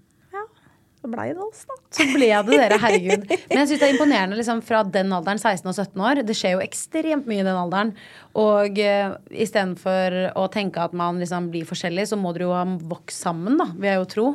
[0.98, 1.76] så blei det oss, da.
[1.94, 3.26] Så ble det dere, herregud.
[3.28, 6.20] Men jeg syns det er imponerende liksom, fra den alderen, 16 og 17 år.
[6.26, 7.92] Det skjer jo ekstremt mye i den alderen.
[8.38, 12.64] Og uh, istedenfor å tenke at man liksom blir forskjellig, så må dere jo ha
[12.90, 14.26] vokst sammen, da, vil jeg jo tro.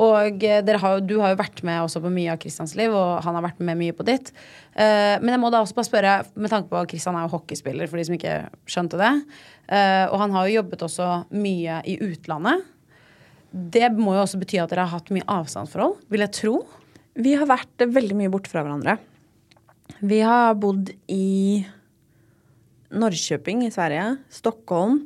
[0.00, 3.20] Og eh, har, du har jo vært med også på mye av Kristians liv, og
[3.26, 4.30] han har vært med mye på ditt.
[4.72, 7.34] Uh, men jeg må da også bare spørre, med tanke på at Kristian er jo
[7.34, 8.38] hockeyspiller, for de som ikke
[8.72, 9.12] skjønte det.
[9.68, 12.64] Uh, og han har jo jobbet også mye i utlandet.
[13.52, 16.54] Det må jo også bety at dere har hatt mye avstandsforhold, vil jeg tro.
[17.20, 18.96] Vi har vært veldig mye borte fra hverandre.
[20.00, 21.60] Vi har bodd i
[22.92, 25.02] Norrköping i Sverige, Stockholm,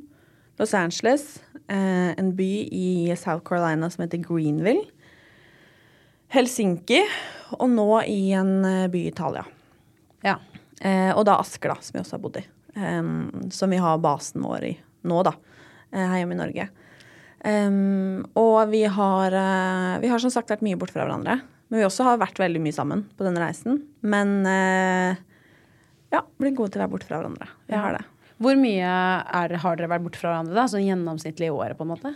[0.61, 1.41] Los Angeles,
[1.73, 4.85] en by i South Carolina som heter Greenville,
[6.35, 7.01] Helsinki,
[7.57, 9.45] og nå i en eh, by i Italia.
[10.27, 10.39] Ja.
[10.81, 12.47] Eh, og da Asker, da, som vi også har bodd i.
[13.55, 14.73] Som vi har basen vår i
[15.07, 15.33] nå, da.
[15.93, 16.67] eh, her hjemme i Norge.
[18.37, 21.39] Og vi har, eh, vi har som sagt vært mye borte fra hverandre.
[21.71, 23.81] Men vi også har vært veldig mye sammen på denne reisen.
[24.03, 25.17] Men eh,
[26.15, 27.49] ja, blitt gode til å være borte fra hverandre.
[27.71, 28.05] Vi har det.
[28.43, 30.67] Hvor mye er, har dere vært borte fra hverandre, da?
[30.69, 32.13] Sånn gjennomsnittlig i året, på en måte?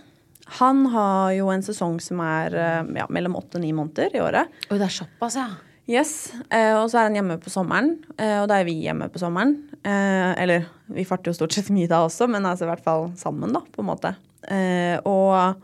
[0.58, 4.22] Han har jo en sesong som er eh, ja, mellom åtte og ni måneder i
[4.22, 4.50] året.
[4.68, 5.48] Oi, det er såpass, ja.
[5.90, 9.08] Yes, eh, og så er han hjemme på sommeren, eh, og da er vi hjemme
[9.10, 9.56] på sommeren.
[9.80, 13.08] Eh, eller vi farter jo stort sett mye da også, men altså i hvert fall
[13.18, 14.12] sammen, da, på en måte.
[14.50, 15.58] Eh, og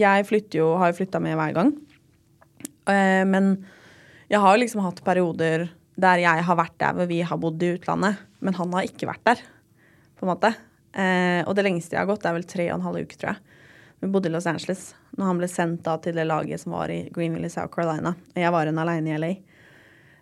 [0.00, 1.72] jeg flytter jo, har jo flytta med hver gang.
[2.90, 3.54] Eh, men
[4.30, 5.68] jeg har jo liksom hatt perioder
[6.00, 9.08] der jeg har vært der hvor vi har bodd i utlandet, men han har ikke
[9.10, 9.42] vært der,
[10.20, 10.52] på en måte.
[10.92, 13.32] Eh, og det lengste jeg har gått, er vel tre og en halv uke, tror
[13.32, 13.56] jeg.
[14.00, 16.92] Vi bodde i Los Angeles når han ble sendt da til det laget som var
[16.92, 18.14] i Greenville i South Carolina.
[18.34, 19.30] Og jeg var igjen aleine i LA.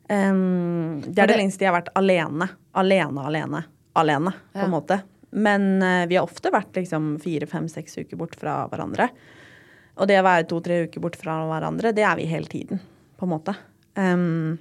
[0.09, 2.49] Um, det er det det- lengste jeg har vært alene.
[2.75, 3.65] Alene, alene.
[3.99, 5.01] Alene, på en måte.
[5.31, 9.11] Men uh, vi har ofte vært liksom fire, fem, seks uker bort fra hverandre.
[9.99, 12.81] Og det å være to-tre uker bort fra hverandre, det er vi hele tiden,
[13.19, 13.55] på en måte.
[13.99, 14.59] Um,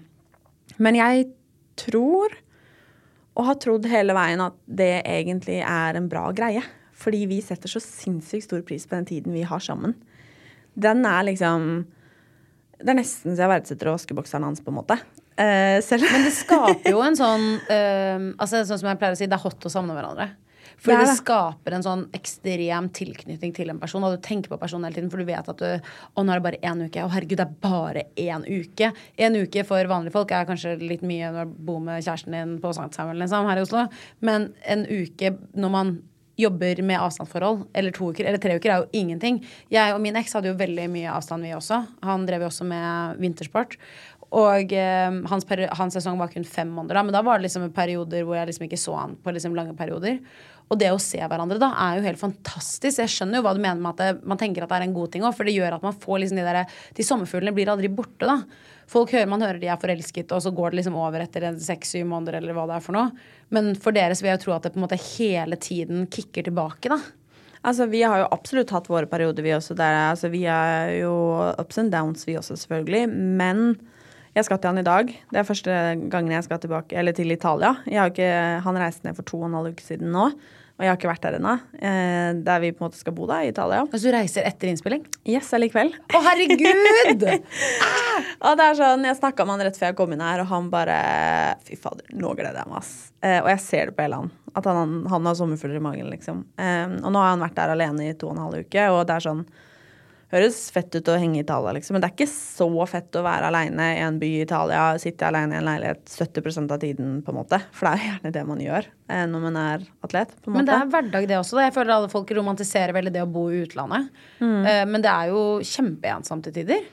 [0.81, 1.29] men jeg
[1.77, 2.33] tror,
[3.37, 6.63] og har trodd hele veien, at det egentlig er en bra greie.
[6.97, 9.93] Fordi vi setter så sinnssykt stor pris på den tiden vi har sammen.
[10.73, 11.85] Den er liksom
[12.77, 14.97] Det er nesten så jeg verdsetter vaskebokseren hans, på en måte.
[15.37, 19.19] Eh, selv Men det skaper jo en sånn eh, altså Sånn som jeg pleier å
[19.19, 20.31] si, det er hot å savne hverandre.
[20.77, 21.17] Fordi Det det, det.
[21.17, 24.03] skaper en sånn ekstrem tilknytning til en person.
[24.05, 26.37] Og du tenker på personen hele tiden, for du vet at du, å, nå er
[26.41, 27.01] det bare én uke.
[27.01, 28.91] Å, herregud, det er bare én uke.
[29.17, 32.59] En uke for vanlige folk er kanskje litt mye når du bor med kjæresten din
[32.61, 33.87] på Sankthanshaugen liksom, her i Oslo.
[34.21, 35.97] Men en uke når man
[36.37, 39.39] jobber med avstandsforhold, eller to uker, eller tre uker, er jo ingenting.
[39.73, 41.79] Jeg og min eks hadde jo veldig mye avstand, vi også.
[42.05, 43.73] Han drev jo også med vintersport.
[44.37, 45.47] Og eh, hans,
[45.79, 48.49] hans sesong var kun fem måneder, da, men da var det liksom perioder hvor jeg
[48.49, 50.19] liksom ikke så han på liksom lange perioder.
[50.67, 52.99] Og det å se hverandre da er jo helt fantastisk.
[52.99, 54.95] Jeg skjønner jo hva du mener med at det, man tenker at det er en
[54.97, 57.71] god ting òg, for det gjør at man får liksom de der De sommerfuglene blir
[57.71, 58.41] aldri borte, da.
[58.87, 62.07] Folk hører, Man hører de er forelsket, og så går det liksom over etter seks-syv
[62.07, 63.11] måneder, eller hva det er for noe.
[63.51, 66.05] Men for dere så vil jeg jo tro at det på en måte hele tiden
[66.11, 66.99] kicker tilbake, da.
[67.67, 69.75] Altså, Vi har jo absolutt hatt våre perioder, vi også.
[69.75, 71.13] Der, altså, vi er jo
[71.59, 73.07] ups and downs, vi også, selvfølgelig.
[73.11, 73.79] Men
[74.37, 75.09] jeg skal til han i dag.
[75.31, 77.73] Det er første gangen jeg skal tilbake, eller til Italia.
[77.89, 78.31] Jeg har ikke,
[78.67, 80.27] han reiste ned for to og en halv uke siden nå,
[80.77, 81.53] og jeg har ikke vært der ennå.
[81.73, 83.79] Eh, der vi på en måte skal bo, da, i Italia.
[83.81, 85.07] Altså du reiser etter innspilling.
[85.25, 85.89] Yes, allikevel.
[86.13, 87.25] Å, herregud!
[88.45, 90.51] Og det er sånn, Jeg snakka med han rett før jeg kom inn her, og
[90.51, 90.97] han bare
[91.65, 92.91] Fy fader, nå gleder jeg meg, ass.
[93.25, 94.29] Eh, og jeg ser det på hele han.
[94.53, 96.45] At han, han har sommerfugler i magen, liksom.
[96.61, 99.01] Eh, og nå har han vært der alene i to og en halv uke, og
[99.09, 99.47] det er sånn
[100.27, 101.95] Høres fett ut å henge i Italia, liksom.
[101.95, 105.23] Men det er ikke så fett å være aleine i en by i Italia, sitte
[105.29, 107.61] aleine i en leilighet 70% av tiden, på en måte.
[107.71, 110.33] For det er gjerne det man gjør eh, når man er atlet.
[110.43, 110.59] på en måte.
[110.59, 111.61] Men det er hverdag, det også.
[111.63, 114.11] Jeg føler alle folk romantiserer veldig det å bo i utlandet.
[114.43, 114.91] Mm.
[114.91, 116.83] men det er jo kjempeensomt til tider.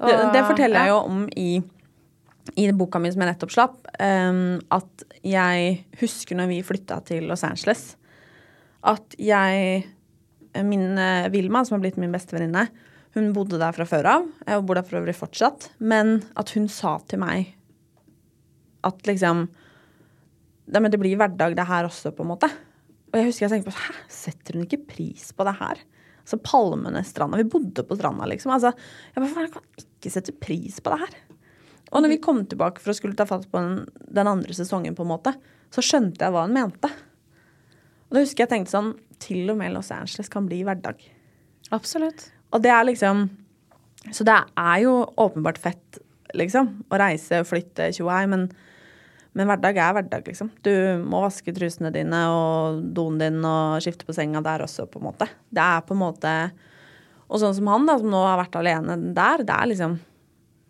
[0.00, 1.50] Og- det, det forteller jeg jo om i,
[2.58, 3.76] i boka mi som jeg nettopp slapp.
[4.02, 7.92] um, at jeg husker når vi flytta til Los Angeles,
[8.82, 9.84] at jeg
[10.62, 12.68] Min eh, Vilma, som har blitt min bestevenninne,
[13.14, 14.28] hun bodde der fra før av.
[14.46, 15.68] Jeg bor der for øvrig fortsatt.
[15.78, 17.52] Men at hun sa til meg
[18.84, 19.46] at liksom
[20.64, 22.48] det, det blir hverdag, det her også, på en måte.
[23.12, 25.82] Og jeg husker jeg tenkte på Hæ, setter hun ikke pris på det her?
[26.24, 27.38] Altså palmene, stranda.
[27.38, 28.54] Vi bodde på stranda, liksom.
[28.56, 28.72] Altså,
[29.12, 31.18] jeg bare, jeg kan ikke sette pris på det her.
[31.92, 33.84] Og når vi kom tilbake for å skulle ta fatt på den,
[34.18, 35.34] den andre sesongen, på en måte,
[35.74, 36.90] så skjønte jeg hva hun mente.
[38.08, 41.00] Og da husker jeg tenkte sånn Til og med Los Angeles kan bli hverdag.
[41.74, 42.28] Absolutt.
[42.52, 43.30] Og det er liksom
[44.12, 45.98] Så det er jo åpenbart fett,
[46.36, 48.50] liksom, å reise og flytte tjohei, men,
[49.34, 50.50] Men hverdag er hverdag, liksom.
[50.62, 50.70] Du
[51.02, 55.08] må vaske trusene dine og doen din og skifte på senga der også, på en
[55.08, 55.26] måte.
[55.50, 56.34] Det er på en måte
[57.30, 59.98] Og sånn som han, da, som nå har vært alene der, det er liksom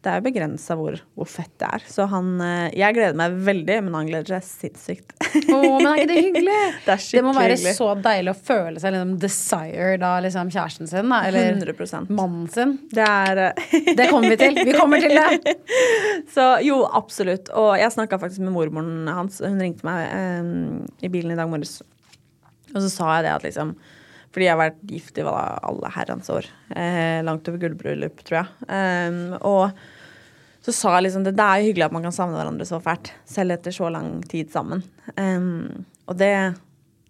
[0.04, 1.84] det er jo begrensa hvor, hvor fett det er.
[1.88, 5.14] Så han eh, Jeg gleder meg veldig, men han gleder seg sinnssykt.
[5.24, 6.58] Å, men er ikke det hyggelig?
[6.84, 7.72] Det det må være hyggelig.
[7.78, 11.22] så deilig å føle seg liksom desired av liksom kjæresten sin, da.
[11.28, 12.76] Eller 100 mannen sin.
[12.92, 14.60] Det er eh, Det kommer vi til.
[14.68, 15.56] Vi kommer til det.
[16.34, 17.50] Så jo, absolutt.
[17.56, 19.40] Og jeg snakka faktisk med mormoren hans.
[19.44, 20.54] Hun ringte meg eh,
[21.06, 21.80] i bilen i dag morges.
[22.74, 23.76] Og så sa jeg det at liksom
[24.34, 26.48] Fordi jeg har vært gift i alle herrens år.
[26.74, 28.48] Eh, langt over gullbryllup, tror jeg.
[28.66, 29.78] Um, og
[30.64, 32.80] så sa jeg liksom det, det er jo hyggelig at man kan savne hverandre så
[32.82, 33.12] fælt.
[33.30, 34.82] Selv etter så lang tid sammen.
[35.14, 36.32] Um, og det,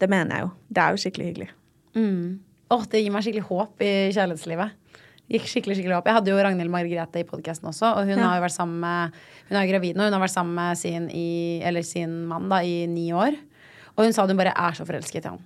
[0.03, 0.51] det mener jeg jo.
[0.69, 1.49] Det er jo skikkelig hyggelig.
[2.75, 4.81] Åh, det gir meg skikkelig håp i kjærlighetslivet.
[5.33, 6.09] Gikk skikkelig, skikkelig håp.
[6.11, 8.27] Jeg hadde jo Ragnhild Margrethe i podkasten også, og hun Ja.
[8.29, 9.15] har jo vært sammen med
[9.49, 12.51] Hun er jo gravid nå, hun har vært sammen med sin, i, eller sin mann
[12.53, 13.33] da, i ni år.
[13.97, 15.41] Og hun sa at hun bare er så forelsket i han.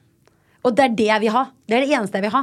[0.66, 1.44] Og det er det jeg vil ha.
[1.68, 2.42] Det er det eneste jeg vil ha.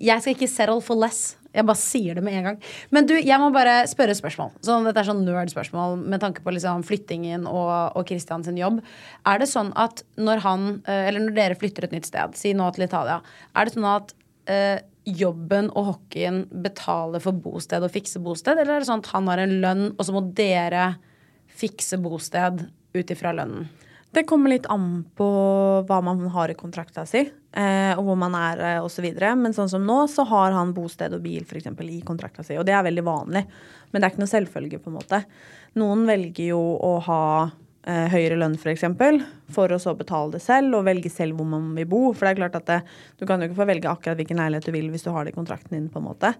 [0.00, 1.36] Jeg skal ikke settle for less.
[1.50, 2.58] Jeg bare sier det med en gang.
[2.94, 4.52] Men du, jeg må bare spørre spørsmål.
[4.62, 8.78] Sånn, dette er sånn nerd-spørsmål med tanke på liksom flyttingen og, og Christian sin jobb.
[9.26, 12.54] Er det sånn at når han, eh, eller når dere flytter et nytt sted, si
[12.54, 13.18] nå til Italia,
[13.50, 14.14] er det sånn at
[14.54, 14.78] øh,
[15.10, 19.30] jobben og hockeyen betaler for bosted og fikse bosted, eller er det sånn at han
[19.32, 20.92] har en lønn, og så må dere
[21.60, 23.66] fikse bosted ut ifra lønnen?
[24.10, 25.26] Det kommer litt an på
[25.86, 29.06] hva man har i kontrakta si, eh, og hvor man er eh, osv.
[29.38, 32.56] Men sånn som nå, så har han bosted og bil for eksempel, i kontrakta si.
[32.58, 33.44] Og det er veldig vanlig.
[33.90, 35.22] Men det er ikke noe selvfølge, på en måte.
[35.78, 39.22] Noen velger jo å ha eh, høyere lønn, f.eks., for, eksempel,
[39.54, 42.02] for å så betale det selv, og velge selv hvor man vil bo.
[42.10, 42.80] For det er klart at det,
[43.22, 45.36] du kan jo ikke få velge akkurat hvilken leilighet du vil hvis du har det
[45.36, 46.34] i kontrakten din, på en måte.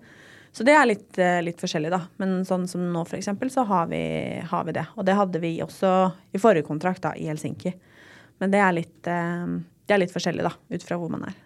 [0.53, 2.01] Så det er litt, eh, litt forskjellig, da.
[2.19, 4.03] Men sånn som nå, eksempel, så har vi,
[4.51, 4.87] har vi det.
[4.99, 5.93] Og det hadde vi også
[6.35, 7.73] i forrige kontrakt, da, i Helsinki.
[8.43, 9.53] Men det er litt, eh,
[9.87, 11.37] det er litt forskjellig, da, ut fra hvor man er.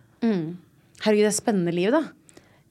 [1.05, 2.05] Herregud, det er spennende liv, da.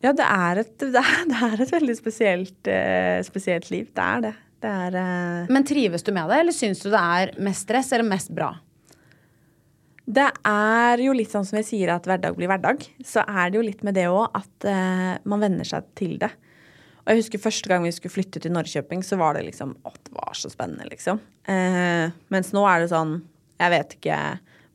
[0.04, 3.91] Ja, det er et, det er, det er et veldig spesielt, eh, spesielt liv.
[3.93, 4.36] Det er det.
[4.63, 8.08] Det er Men trives du med det, eller syns du det er mest stress eller
[8.08, 8.54] mest bra?
[10.04, 12.84] Det er jo litt sånn som jeg sier at hverdag blir hverdag.
[13.08, 16.32] Så er det jo litt med det òg at uh, man venner seg til det.
[17.04, 19.94] Og jeg husker første gang vi skulle flytte til Norrköping, så var det liksom Å,
[19.96, 21.22] det var så spennende, liksom.
[21.48, 23.18] Uh, mens nå er det sånn
[23.60, 24.20] Jeg vet ikke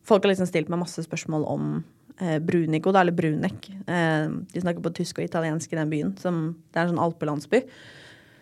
[0.08, 1.70] Folk har liksom stilt meg masse spørsmål om
[2.16, 3.66] eh, Brunico, da, eller Brunek.
[3.68, 6.14] Eh, de snakker på tysk og italiensk i den byen.
[6.16, 6.38] Som,
[6.72, 7.60] det er en sånn alpelandsby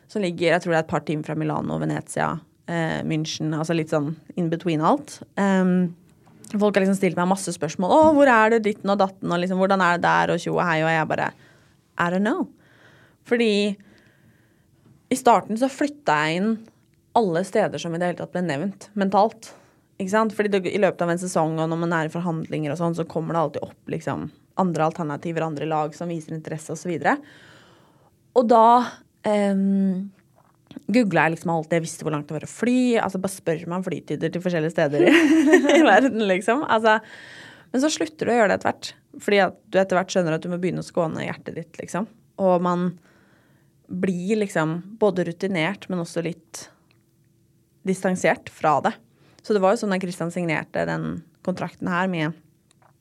[0.07, 2.29] som ligger jeg tror det er et par timer fra Milano, Venezia,
[2.71, 3.51] eh, München.
[3.57, 5.19] Altså litt sånn in between alt.
[5.35, 5.97] Um,
[6.53, 7.91] folk har liksom stilt meg masse spørsmål.
[7.91, 10.55] 'Å, hvor er det ditten og datten?' og liksom 'Hvordan er det der?' og tjo
[10.55, 10.83] og hei.
[10.83, 11.33] Og jeg bare
[11.99, 12.49] I don't know.
[13.25, 13.77] Fordi
[15.11, 16.69] i starten så flytta jeg inn
[17.17, 19.55] alle steder som i det hele tatt ble nevnt mentalt.
[19.99, 20.35] Ikke sant?
[20.37, 22.97] Fordi det, i løpet av en sesong og når man er i forhandlinger og sånn,
[22.99, 24.31] så kommer det alltid opp liksom
[24.61, 26.93] andre alternativer, andre lag som viser interesse osv.
[26.93, 27.17] Og, så
[28.37, 28.69] og da
[29.25, 30.11] um,
[30.87, 32.79] googla jeg liksom alt jeg visste hvor langt det var å fly.
[33.03, 35.09] Altså bare spør om flytider til forskjellige steder
[35.79, 36.63] i verden, liksom.
[36.69, 36.99] Altså,
[37.73, 38.93] men så slutter du å gjøre det etter hvert.
[39.25, 42.09] Fordi at du etter hvert skjønner at du må begynne å skåne hjertet ditt, liksom.
[42.43, 42.91] Og man
[43.87, 46.67] blir liksom både rutinert, men også litt
[47.87, 48.97] distansert fra det.
[49.47, 52.35] Så det var jo sånn da Christian signerte den kontrakten her med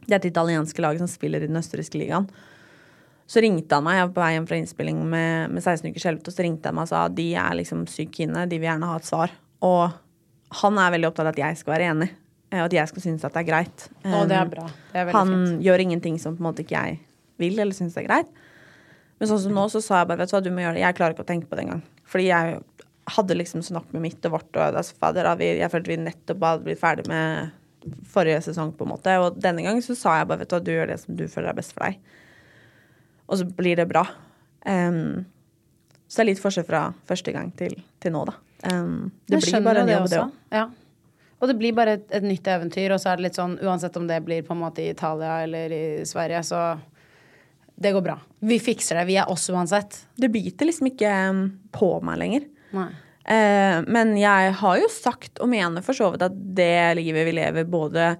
[0.05, 2.27] dette italienske laget som spiller i den østerrikske ligaen.
[3.27, 6.03] Så ringte han meg, jeg var på vei hjem fra innspilling med, med 16 ukers
[6.05, 8.59] skjelvet, og så ringte han meg og sa at de er liksom sykt kine, de
[8.61, 9.33] vil gjerne ha et svar.
[9.65, 12.09] Og han er veldig opptatt av at jeg skal være enig,
[12.51, 13.87] eh, og at jeg skal synes at det er greit.
[14.05, 14.67] Å, det er Um, bra.
[14.91, 15.63] Det er han fint.
[15.65, 16.99] gjør ingenting som på en måte ikke jeg
[17.41, 18.29] vil eller syns er greit.
[19.19, 20.83] Men sånn som nå, så sa jeg bare vet du hva, du må gjøre det.
[20.83, 21.83] Jeg klarer ikke å tenke på det engang.
[22.05, 22.57] Fordi jeg
[23.15, 26.65] hadde liksom snakket med mitt og vårt, og altså, fader, jeg følte vi nettopp hadde
[26.67, 27.53] blitt ferdig med
[28.09, 29.13] forrige sesong, på en måte.
[29.21, 31.25] Og denne gangen så sa jeg bare vet du hva, du gjør det som du
[31.31, 31.99] føler er best for deg.
[33.25, 34.05] Og så blir det bra.
[34.65, 35.25] Um,
[36.07, 38.35] så det er litt forskjell fra første gang til, til nå, da.
[38.71, 40.35] Um, det blir bare en jobb, det òg.
[40.53, 40.65] Ja.
[41.41, 43.97] Og det blir bare et, et nytt eventyr, og så er det litt sånn uansett
[43.99, 46.61] om det blir på en måte i Italia eller i Sverige, så
[47.75, 48.15] det går bra.
[48.39, 49.07] Vi fikser det.
[49.09, 49.97] Vi er oss uansett.
[50.15, 51.11] Det biter liksom ikke
[51.75, 52.45] på meg lenger.
[52.75, 52.87] Nei.
[53.25, 57.35] Eh, men jeg har jo sagt, og mener for så vidt, at det livet vi
[57.35, 58.13] lever, både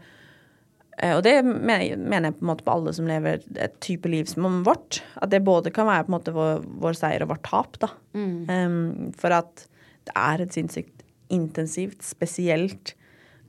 [1.04, 4.62] Og det mener jeg på en måte på alle som lever et type liv som
[4.64, 5.02] vårt.
[5.20, 7.90] At det både kan være på en måte vår, vår seier og vårt tap, da.
[8.16, 9.66] Em, for at
[10.08, 12.94] det er et sinnssykt intensivt, spesielt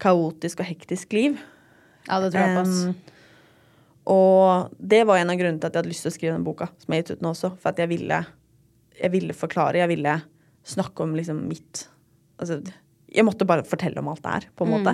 [0.02, 1.36] kaotisk og hektisk liv.
[2.08, 2.64] Ja, det tror jeg på.
[2.66, 3.14] Um,
[4.16, 6.46] og det var en av grunnene til at jeg hadde lyst til å skrive den
[6.46, 7.52] boka, som jeg har gitt ut nå også.
[7.62, 8.20] For at jeg ville,
[9.00, 10.18] jeg ville forklare, jeg ville
[10.66, 11.86] snakke om liksom mitt
[12.36, 12.58] Altså,
[13.08, 14.92] Jeg måtte bare fortelle om alt det her, på en måte.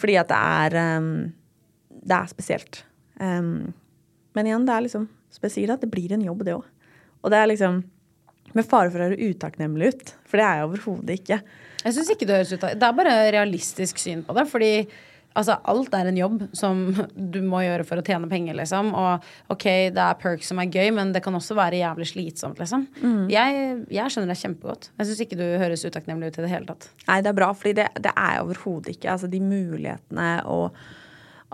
[0.00, 1.08] Fordi at det er um,
[2.02, 2.82] Det er spesielt.
[3.20, 3.72] Um,
[4.36, 6.64] men igjen, det er liksom spesielt at det blir en jobb, det òg.
[7.22, 7.82] Og det er liksom
[8.52, 11.38] Med fare for å høre utakknemlig ut, for det er jeg overhodet ikke.
[11.86, 14.44] Jeg synes ikke Det høres ut Det er bare realistisk syn på det.
[14.50, 14.72] Fordi
[15.32, 16.82] altså, alt er en jobb som
[17.16, 18.92] du må gjøre for å tjene penger, liksom.
[18.98, 19.66] Og ok,
[19.96, 22.84] det er perks som er gøy, men det kan også være jævlig slitsomt, liksom.
[23.32, 23.62] Jeg,
[23.94, 24.90] jeg skjønner deg kjempegodt.
[24.98, 26.90] Jeg syns ikke du høres utakknemlig ut i det hele tatt.
[27.08, 29.14] Nei, det er bra, fordi det, det er jeg overhodet ikke.
[29.14, 30.82] Altså de mulighetene og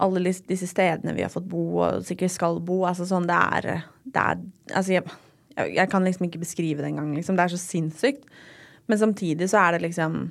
[0.05, 2.83] alle disse stedene vi har fått bo, og sikkert skal bo.
[2.89, 5.05] Altså sånn, det er, det er Altså, jeg,
[5.57, 7.39] jeg, kan liksom ikke beskrive det engang, liksom.
[7.39, 8.27] Det er så sinnssykt.
[8.89, 10.27] Men samtidig så er det liksom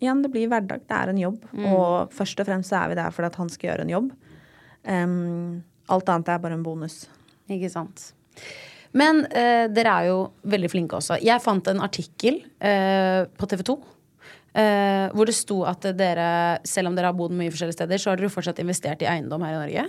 [0.00, 0.86] Igjen, det blir hverdag.
[0.88, 1.42] Det er en jobb.
[1.60, 4.06] Og først og fremst så er vi der fordi at han skal gjøre en jobb.
[4.88, 5.58] Um,
[5.92, 7.02] alt annet er bare en bonus.
[7.52, 8.06] Ikke sant.
[8.96, 11.18] Men uh, dere er jo veldig flinke også.
[11.20, 13.76] Jeg fant en artikkel uh, på TV 2.
[14.50, 18.10] Eh, hvor det sto at dere, selv om dere har bodd mye forskjellige steder, så
[18.10, 19.84] har dere jo fortsatt investert i eiendom her i Norge.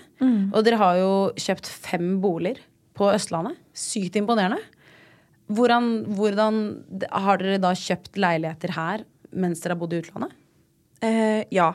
[0.53, 2.62] Og dere har jo kjøpt fem boliger
[2.97, 3.57] på Østlandet.
[3.74, 4.62] Sykt imponerende.
[5.51, 6.62] Hvordan, hvordan
[7.09, 10.38] Har dere da kjøpt leiligheter her mens dere har bodd i utlandet?
[11.01, 11.74] Uh, ja.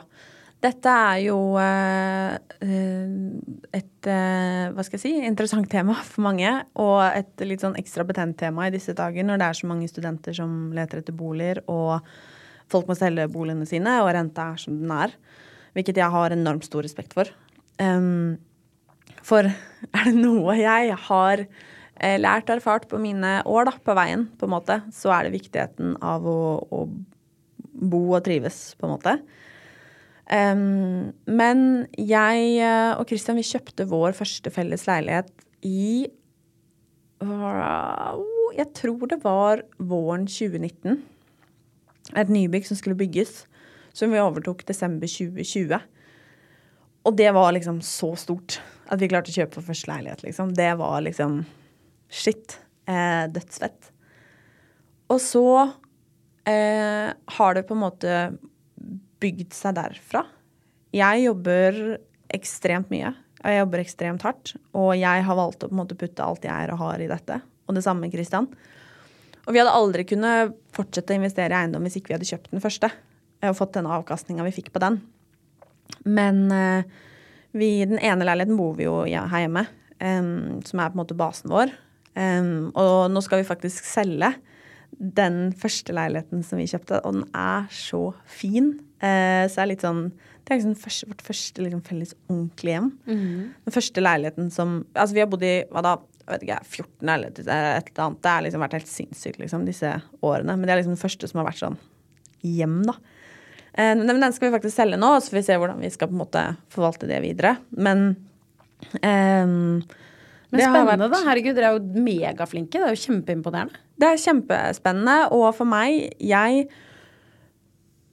[0.63, 2.33] Dette er jo eh,
[3.77, 6.49] et hva skal jeg si, interessant tema for mange.
[6.81, 9.91] Og et litt sånn ekstra betent tema i disse dager når det er så mange
[9.91, 12.01] studenter som leter etter boliger, og
[12.71, 15.13] folk må selge boligene sine, og renta er som den er.
[15.77, 17.29] Hvilket jeg har enormt stor respekt for.
[17.81, 18.37] Um,
[19.25, 23.97] for er det noe jeg har eh, lært og erfart på mine år da, på
[23.97, 26.39] veien, på en måte, så er det viktigheten av å,
[26.73, 26.85] å
[27.77, 29.17] bo og trives, på en måte.
[30.27, 31.59] Um, men
[31.95, 35.29] jeg eh, og Christian vi kjøpte vår første felles leilighet
[35.63, 36.09] i
[38.57, 40.99] Jeg tror det var våren 2019.
[42.15, 43.45] Et nybygg som skulle bygges,
[43.95, 45.81] som vi overtok desember 2020.
[47.07, 50.53] Og det var liksom så stort at vi klarte å kjøpe vår første leilighet, liksom.
[50.55, 51.41] Det var liksom
[52.07, 52.59] shit.
[52.87, 53.89] Eh, dødsfett.
[55.11, 55.47] Og så
[56.47, 58.13] eh, har det på en måte
[59.19, 60.23] bygd seg derfra.
[60.95, 61.97] Jeg jobber
[62.33, 63.11] ekstremt mye.
[63.43, 64.55] og Jeg jobber ekstremt hardt.
[64.71, 67.11] Og jeg har valgt å på en måte putte alt jeg er og har i
[67.11, 67.41] dette.
[67.67, 68.47] Og det samme med Christian.
[69.47, 72.51] Og vi hadde aldri kunnet fortsette å investere i eiendom hvis ikke vi hadde kjøpt
[72.51, 72.91] den første.
[73.47, 74.99] Og fått den avkastninga vi fikk på den.
[76.03, 76.97] Men eh,
[77.57, 79.63] vi, den ene leiligheten bor vi jo her hjemme,
[80.01, 81.71] um, som er på en måte basen vår.
[82.17, 84.33] Um, og nå skal vi faktisk selge
[84.97, 88.73] den første leiligheten som vi kjøpte, og den er så fin.
[88.99, 90.07] Uh, så det er litt sånn
[90.47, 92.91] Det er liksom første, vårt første liksom, felles ordentlige hjem.
[93.67, 97.09] Den første leiligheten som Altså, vi har bodd i hva da, jeg vet ikke, 14
[97.13, 98.21] eller et eller annet.
[98.21, 100.57] Det har liksom vært helt sinnssykt, liksom, disse årene.
[100.57, 101.77] Men det er liksom den første som har vært sånn
[102.43, 102.97] hjem, da.
[103.77, 106.09] Eh, men den skal vi faktisk selge nå, så får vi se hvordan vi skal
[106.11, 107.55] på en måte forvalte det videre.
[107.71, 108.09] Men
[109.01, 111.23] eh, Men spennende, vært- da.
[111.29, 112.75] Herregud, dere er jo megaflinke.
[112.79, 113.79] Det er jo kjempeimponerende.
[113.97, 116.67] Det er kjempespennende, og for meg Jeg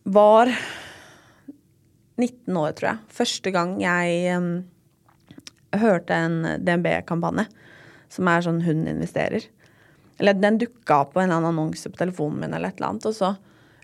[0.04, 0.50] var
[2.20, 2.98] 19 år, tror jeg.
[3.16, 4.48] Første gang jeg um,
[5.80, 7.46] hørte en DNB-kampanje,
[8.14, 9.48] som er sånn 'Hun investerer'.
[10.18, 12.94] Eller den dukka opp på en eller annen annonse på telefonen min, eller et eller
[12.94, 13.36] annet, og så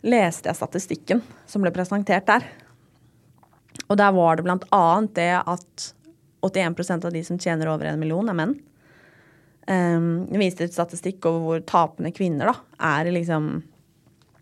[0.06, 2.46] leste jeg statistikken som ble presentert der.
[3.88, 5.94] Og der var det blant annet det at
[6.46, 8.54] 81% av de som tjener over en million, er menn.
[9.70, 12.56] Um, viste et statistikk over hvor tapende kvinner da,
[12.96, 13.62] er liksom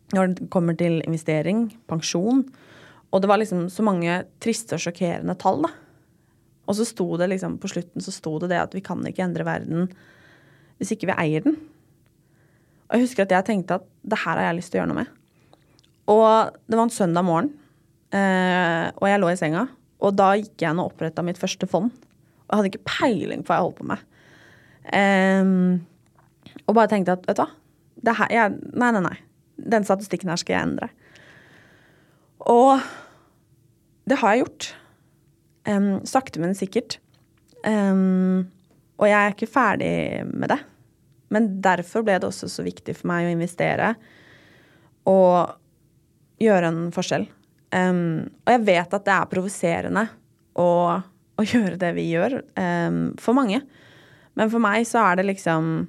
[0.09, 2.47] Når det kommer til investering, pensjon.
[3.13, 5.69] Og det var liksom så mange triste og sjokkerende tall, da.
[6.69, 9.25] Og så sto det liksom, på slutten så sto det det at vi kan ikke
[9.25, 9.89] endre verden
[10.79, 11.57] hvis ikke vi eier den.
[12.89, 14.93] Og jeg husker at jeg tenkte at det her har jeg lyst til å gjøre
[14.93, 15.15] noe med.
[16.09, 17.51] Og det var en søndag morgen,
[18.15, 19.67] eh, og jeg lå i senga.
[19.99, 21.91] Og da gikk jeg inn og oppretta mitt første fond.
[21.91, 24.05] Og jeg hadde ikke peiling på hva jeg holdt på med.
[26.69, 29.17] Og bare tenkte at vet du hva, her, jeg, nei, nei, nei.
[29.59, 30.89] Den statistikken her skal jeg endre.
[32.47, 32.79] Og
[34.09, 34.69] det har jeg gjort.
[35.69, 36.99] Em, sakte, men sikkert.
[37.67, 38.49] Um,
[38.99, 39.93] og jeg er ikke ferdig
[40.31, 40.59] med det.
[41.35, 43.93] Men derfor ble det også så viktig for meg å investere
[45.09, 45.53] og
[46.41, 47.27] gjøre en forskjell.
[47.75, 50.07] Um, og jeg vet at det er provoserende
[50.57, 52.41] å, å gjøre det vi gjør,
[53.21, 53.61] for mange.
[54.39, 55.89] Men for meg så er det liksom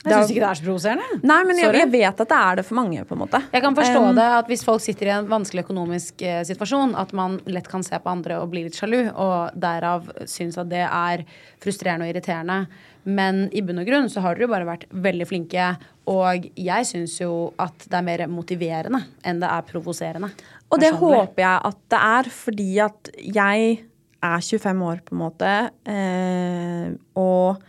[0.00, 1.16] Jeg syns ikke det er så provoserende.
[1.28, 3.40] Nei, men jeg, jeg vet at det er det for mange, på en måte.
[3.52, 6.94] Jeg kan forstå Um, det at hvis folk sitter i en vanskelig økonomisk eh, situasjon,
[6.96, 10.70] at man lett kan se på andre og bli litt sjalu, og derav synes at
[10.72, 11.26] det er
[11.60, 12.62] frustrerende og irriterende.
[13.04, 15.68] Men i bunn og grunn så har dere jo bare vært veldig flinke,
[16.10, 20.32] og jeg syns jo at det er mer motiverende enn det er provoserende.
[20.72, 23.80] Og det håper jeg at det er, fordi at jeg
[24.20, 25.52] er 25 år, på en måte,
[25.88, 26.88] eh,
[27.20, 27.60] og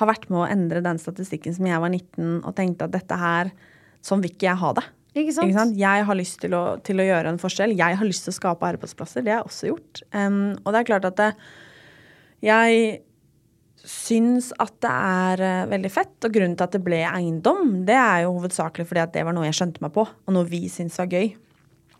[0.00, 3.20] har vært med å endre den statistikken som jeg var 19, og tenkte at dette
[3.20, 3.52] her,
[4.04, 4.86] sånn vil ikke jeg ha det.
[5.20, 5.76] Ikke sant?
[5.78, 7.74] Jeg har lyst til å, til å gjøre en forskjell.
[7.78, 9.24] Jeg har lyst til å skape arbeidsplasser.
[9.26, 10.02] Det har jeg også gjort.
[10.14, 11.30] Um, og det er klart at det,
[12.46, 13.00] jeg
[13.80, 16.16] syns at det er eh, veldig fett.
[16.26, 19.36] Og grunnen til at det ble eiendom, det er jo hovedsakelig fordi at det var
[19.36, 21.32] noe jeg skjønte meg på, og noe vi syntes var gøy.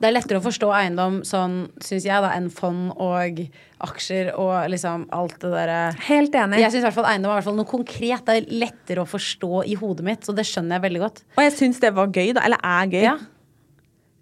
[0.01, 3.43] Det er lettere å forstå eiendom sånn, syns jeg, da, enn fond og
[3.85, 6.63] aksjer og liksom alt det derre Helt enig.
[6.63, 8.25] Jeg syns i hvert fall eiendom er noe konkret.
[8.25, 11.21] Det er lettere å forstå i hodet mitt, så det skjønner jeg veldig godt.
[11.37, 12.47] Og jeg syns det var gøy, da.
[12.49, 13.05] Eller er gøy.
[13.05, 13.19] Ja.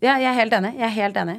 [0.02, 0.74] ja, jeg er helt enig.
[0.80, 1.38] Jeg er helt enig.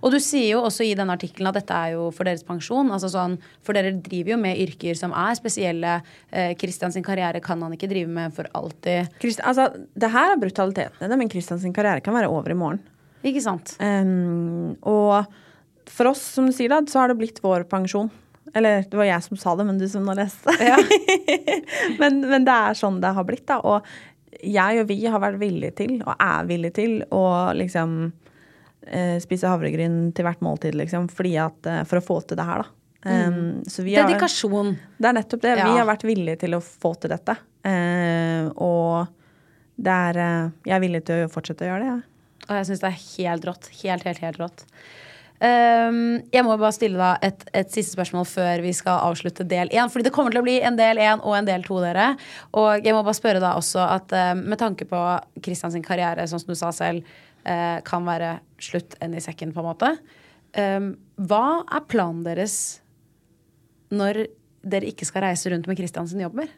[0.00, 2.90] Og du sier jo også i denne artikkelen at dette er jo for deres pensjon.
[2.92, 6.00] altså sånn, For dere driver jo med yrker som er spesielle.
[6.30, 9.08] Eh, karriere kan han ikke drive med for alltid.
[9.20, 12.80] Christ- altså, det her er brutaliteten men Kristians karriere kan være over i morgen.
[13.22, 13.76] Ikke sant?
[13.80, 15.26] Um, og
[15.90, 18.10] for oss, som du sier, da, så har det blitt vår pensjon.
[18.54, 20.54] Eller det var jeg som sa det, men du som nå leste.
[22.00, 23.60] men, men det er sånn det har blitt, da.
[23.60, 23.84] Og
[24.40, 27.24] jeg og vi har vært villige til, og er villige til, å
[27.56, 28.00] liksom
[29.22, 31.08] spise havregryn til hvert måltid, liksom.
[31.12, 32.76] Fordi at, eh, for å få til det her, da.
[33.02, 34.74] Um, så vi har- Dedikasjon.
[35.00, 35.56] Det er nettopp det.
[35.56, 35.64] Ja.
[35.72, 37.36] Vi har vært villige til å få til dette.
[37.64, 39.08] Uh, og
[39.80, 42.02] det er uh, Jeg er villig til å fortsette å gjøre det, jeg.
[42.48, 43.70] Og jeg syns det er helt rått.
[43.82, 44.66] Helt, helt, helt rått.
[45.40, 49.70] Um, jeg må bare stille da et, et siste spørsmål før vi skal avslutte del
[49.72, 49.88] én.
[49.88, 52.10] Fordi det kommer til å bli en del én og en del to, dere.
[52.52, 55.00] Og jeg må bare spørre da også at um, med tanke på
[55.40, 59.62] Kristians karriere, sånn som du sa selv, eh, kan være slutt enn i sekken, på
[59.62, 59.88] en måte.
[60.58, 62.54] Ehm, hva er planen deres
[63.94, 64.26] når
[64.60, 66.50] dere ikke skal reise rundt med Kristiansen jobber?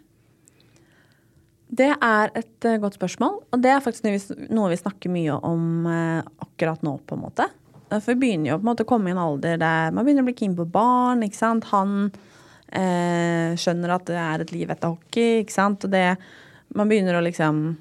[1.72, 4.04] Det er et eh, godt spørsmål, og det er faktisk
[4.52, 7.46] noe vi, snakker mye om eh, akkurat nå, på en måte.
[7.88, 10.04] Eh, For vi begynner jo på en måte å komme i en alder der man
[10.04, 11.24] begynner å bli keen på barn.
[11.24, 11.70] ikke sant?
[11.72, 12.10] Han
[12.68, 15.88] eh, skjønner at det er et liv etter hockey, ikke sant.
[15.88, 16.06] Og det
[16.72, 17.74] Man begynner å liksom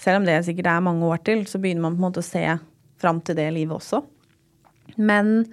[0.00, 2.26] Selv om det sikkert er mange år til, så begynner man på en måte å
[2.26, 2.44] se
[3.00, 4.02] fram til det livet også.
[4.96, 5.46] Men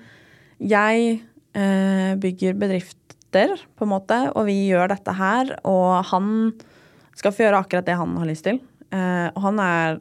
[0.60, 1.24] jeg
[1.56, 3.00] eh, bygger bedrifter,
[3.34, 5.56] på en måte, og vi gjør dette her.
[5.66, 6.28] Og han
[7.18, 8.60] skal få gjøre akkurat det han har lyst til.
[8.94, 9.98] Eh, og han er,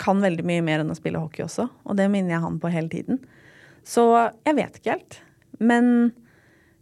[0.00, 2.72] kan veldig mye mer enn å spille hockey også, og det minner jeg han på
[2.72, 3.20] hele tiden.
[3.84, 4.06] Så
[4.46, 5.22] jeg vet ikke helt.
[5.60, 6.12] men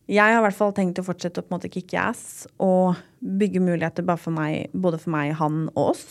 [0.09, 2.97] jeg har i hvert fall tenkt å fortsette å på en måte kicke ass og
[3.21, 6.07] bygge muligheter for meg, både for meg, han og oss.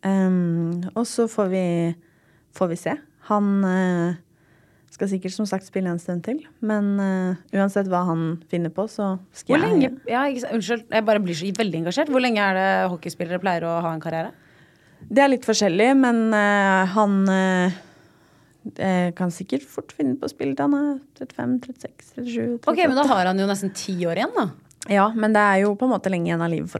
[0.00, 1.64] Um, og så får vi,
[2.56, 2.94] får vi se.
[3.28, 4.14] Han uh,
[4.90, 8.86] skal sikkert som sagt spille en stund til, men uh, uansett hva han finner på,
[8.88, 12.12] så skal Hvor jeg ja, ikke, unnskyld, jeg bare blir så veldig engasjert.
[12.12, 14.32] Hvor lenge er det hockeyspillere pleier å ha en karriere?
[15.00, 17.22] Det er litt forskjellig, men uh, han
[19.16, 22.68] kan sikkert fort finne på å spille til han er 35, 36, 37 38.
[22.68, 24.44] Ok, men da har han jo nesten ti år igjen, da.
[24.92, 26.72] Ja, men det er jo på en måte lenge igjen av livet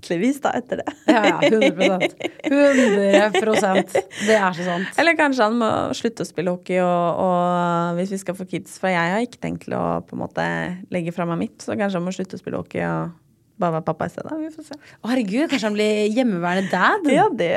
[0.00, 0.92] forhåpentligvis da, etter det.
[1.06, 2.12] Ja, ja, 100%
[2.44, 3.94] 100%
[4.26, 4.98] Det er så sant.
[4.98, 8.78] Eller kanskje han må slutte å spille hockey, og, og hvis vi skal få kids
[8.80, 10.44] For jeg har ikke tenkt til å på en måte
[10.92, 13.16] legge fra meg mitt, så kanskje han må slutte å spille hockey og
[13.60, 14.36] bare være pappa i stedet.
[14.40, 14.76] Vi får se.
[14.80, 17.10] Å, herregud, kanskje han blir hjemmeværende dad?
[17.12, 17.50] Ja, det,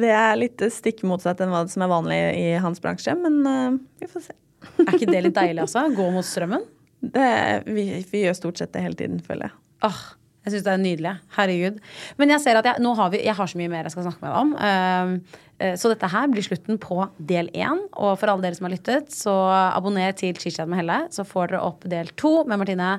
[0.00, 3.78] det er litt stikk motsatt enn hva som er vanlig i hans bransje, men uh,
[4.02, 4.34] vi får se.
[4.82, 5.86] Er ikke det litt deilig, altså?
[5.94, 6.66] Gå mot strømmen?
[7.00, 7.30] Det,
[7.70, 9.56] vi, vi gjør stort sett det hele tiden, føler jeg.
[9.86, 10.02] Åh,
[10.40, 11.14] jeg syns det er nydelig.
[11.36, 11.80] Herregud.
[12.20, 14.06] Men jeg ser at jeg, nå har vi, jeg har så mye mer jeg skal
[14.06, 14.52] snakke med deg om.
[14.66, 15.16] Ehm,
[15.60, 17.00] eh, så dette her blir slutten på
[17.32, 17.82] del én.
[17.92, 21.02] Og for alle dere som har lyttet, så abonner til Chitchat med Helle.
[21.12, 22.94] Så får dere opp del to med Martine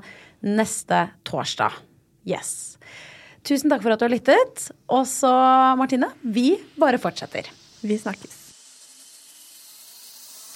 [0.46, 1.82] neste torsdag.
[2.30, 2.78] Yes.
[3.42, 4.68] Tusen takk for at du har lyttet.
[4.94, 5.34] Og så,
[5.82, 7.50] Martine, vi bare fortsetter.
[7.82, 8.41] Vi snakkes.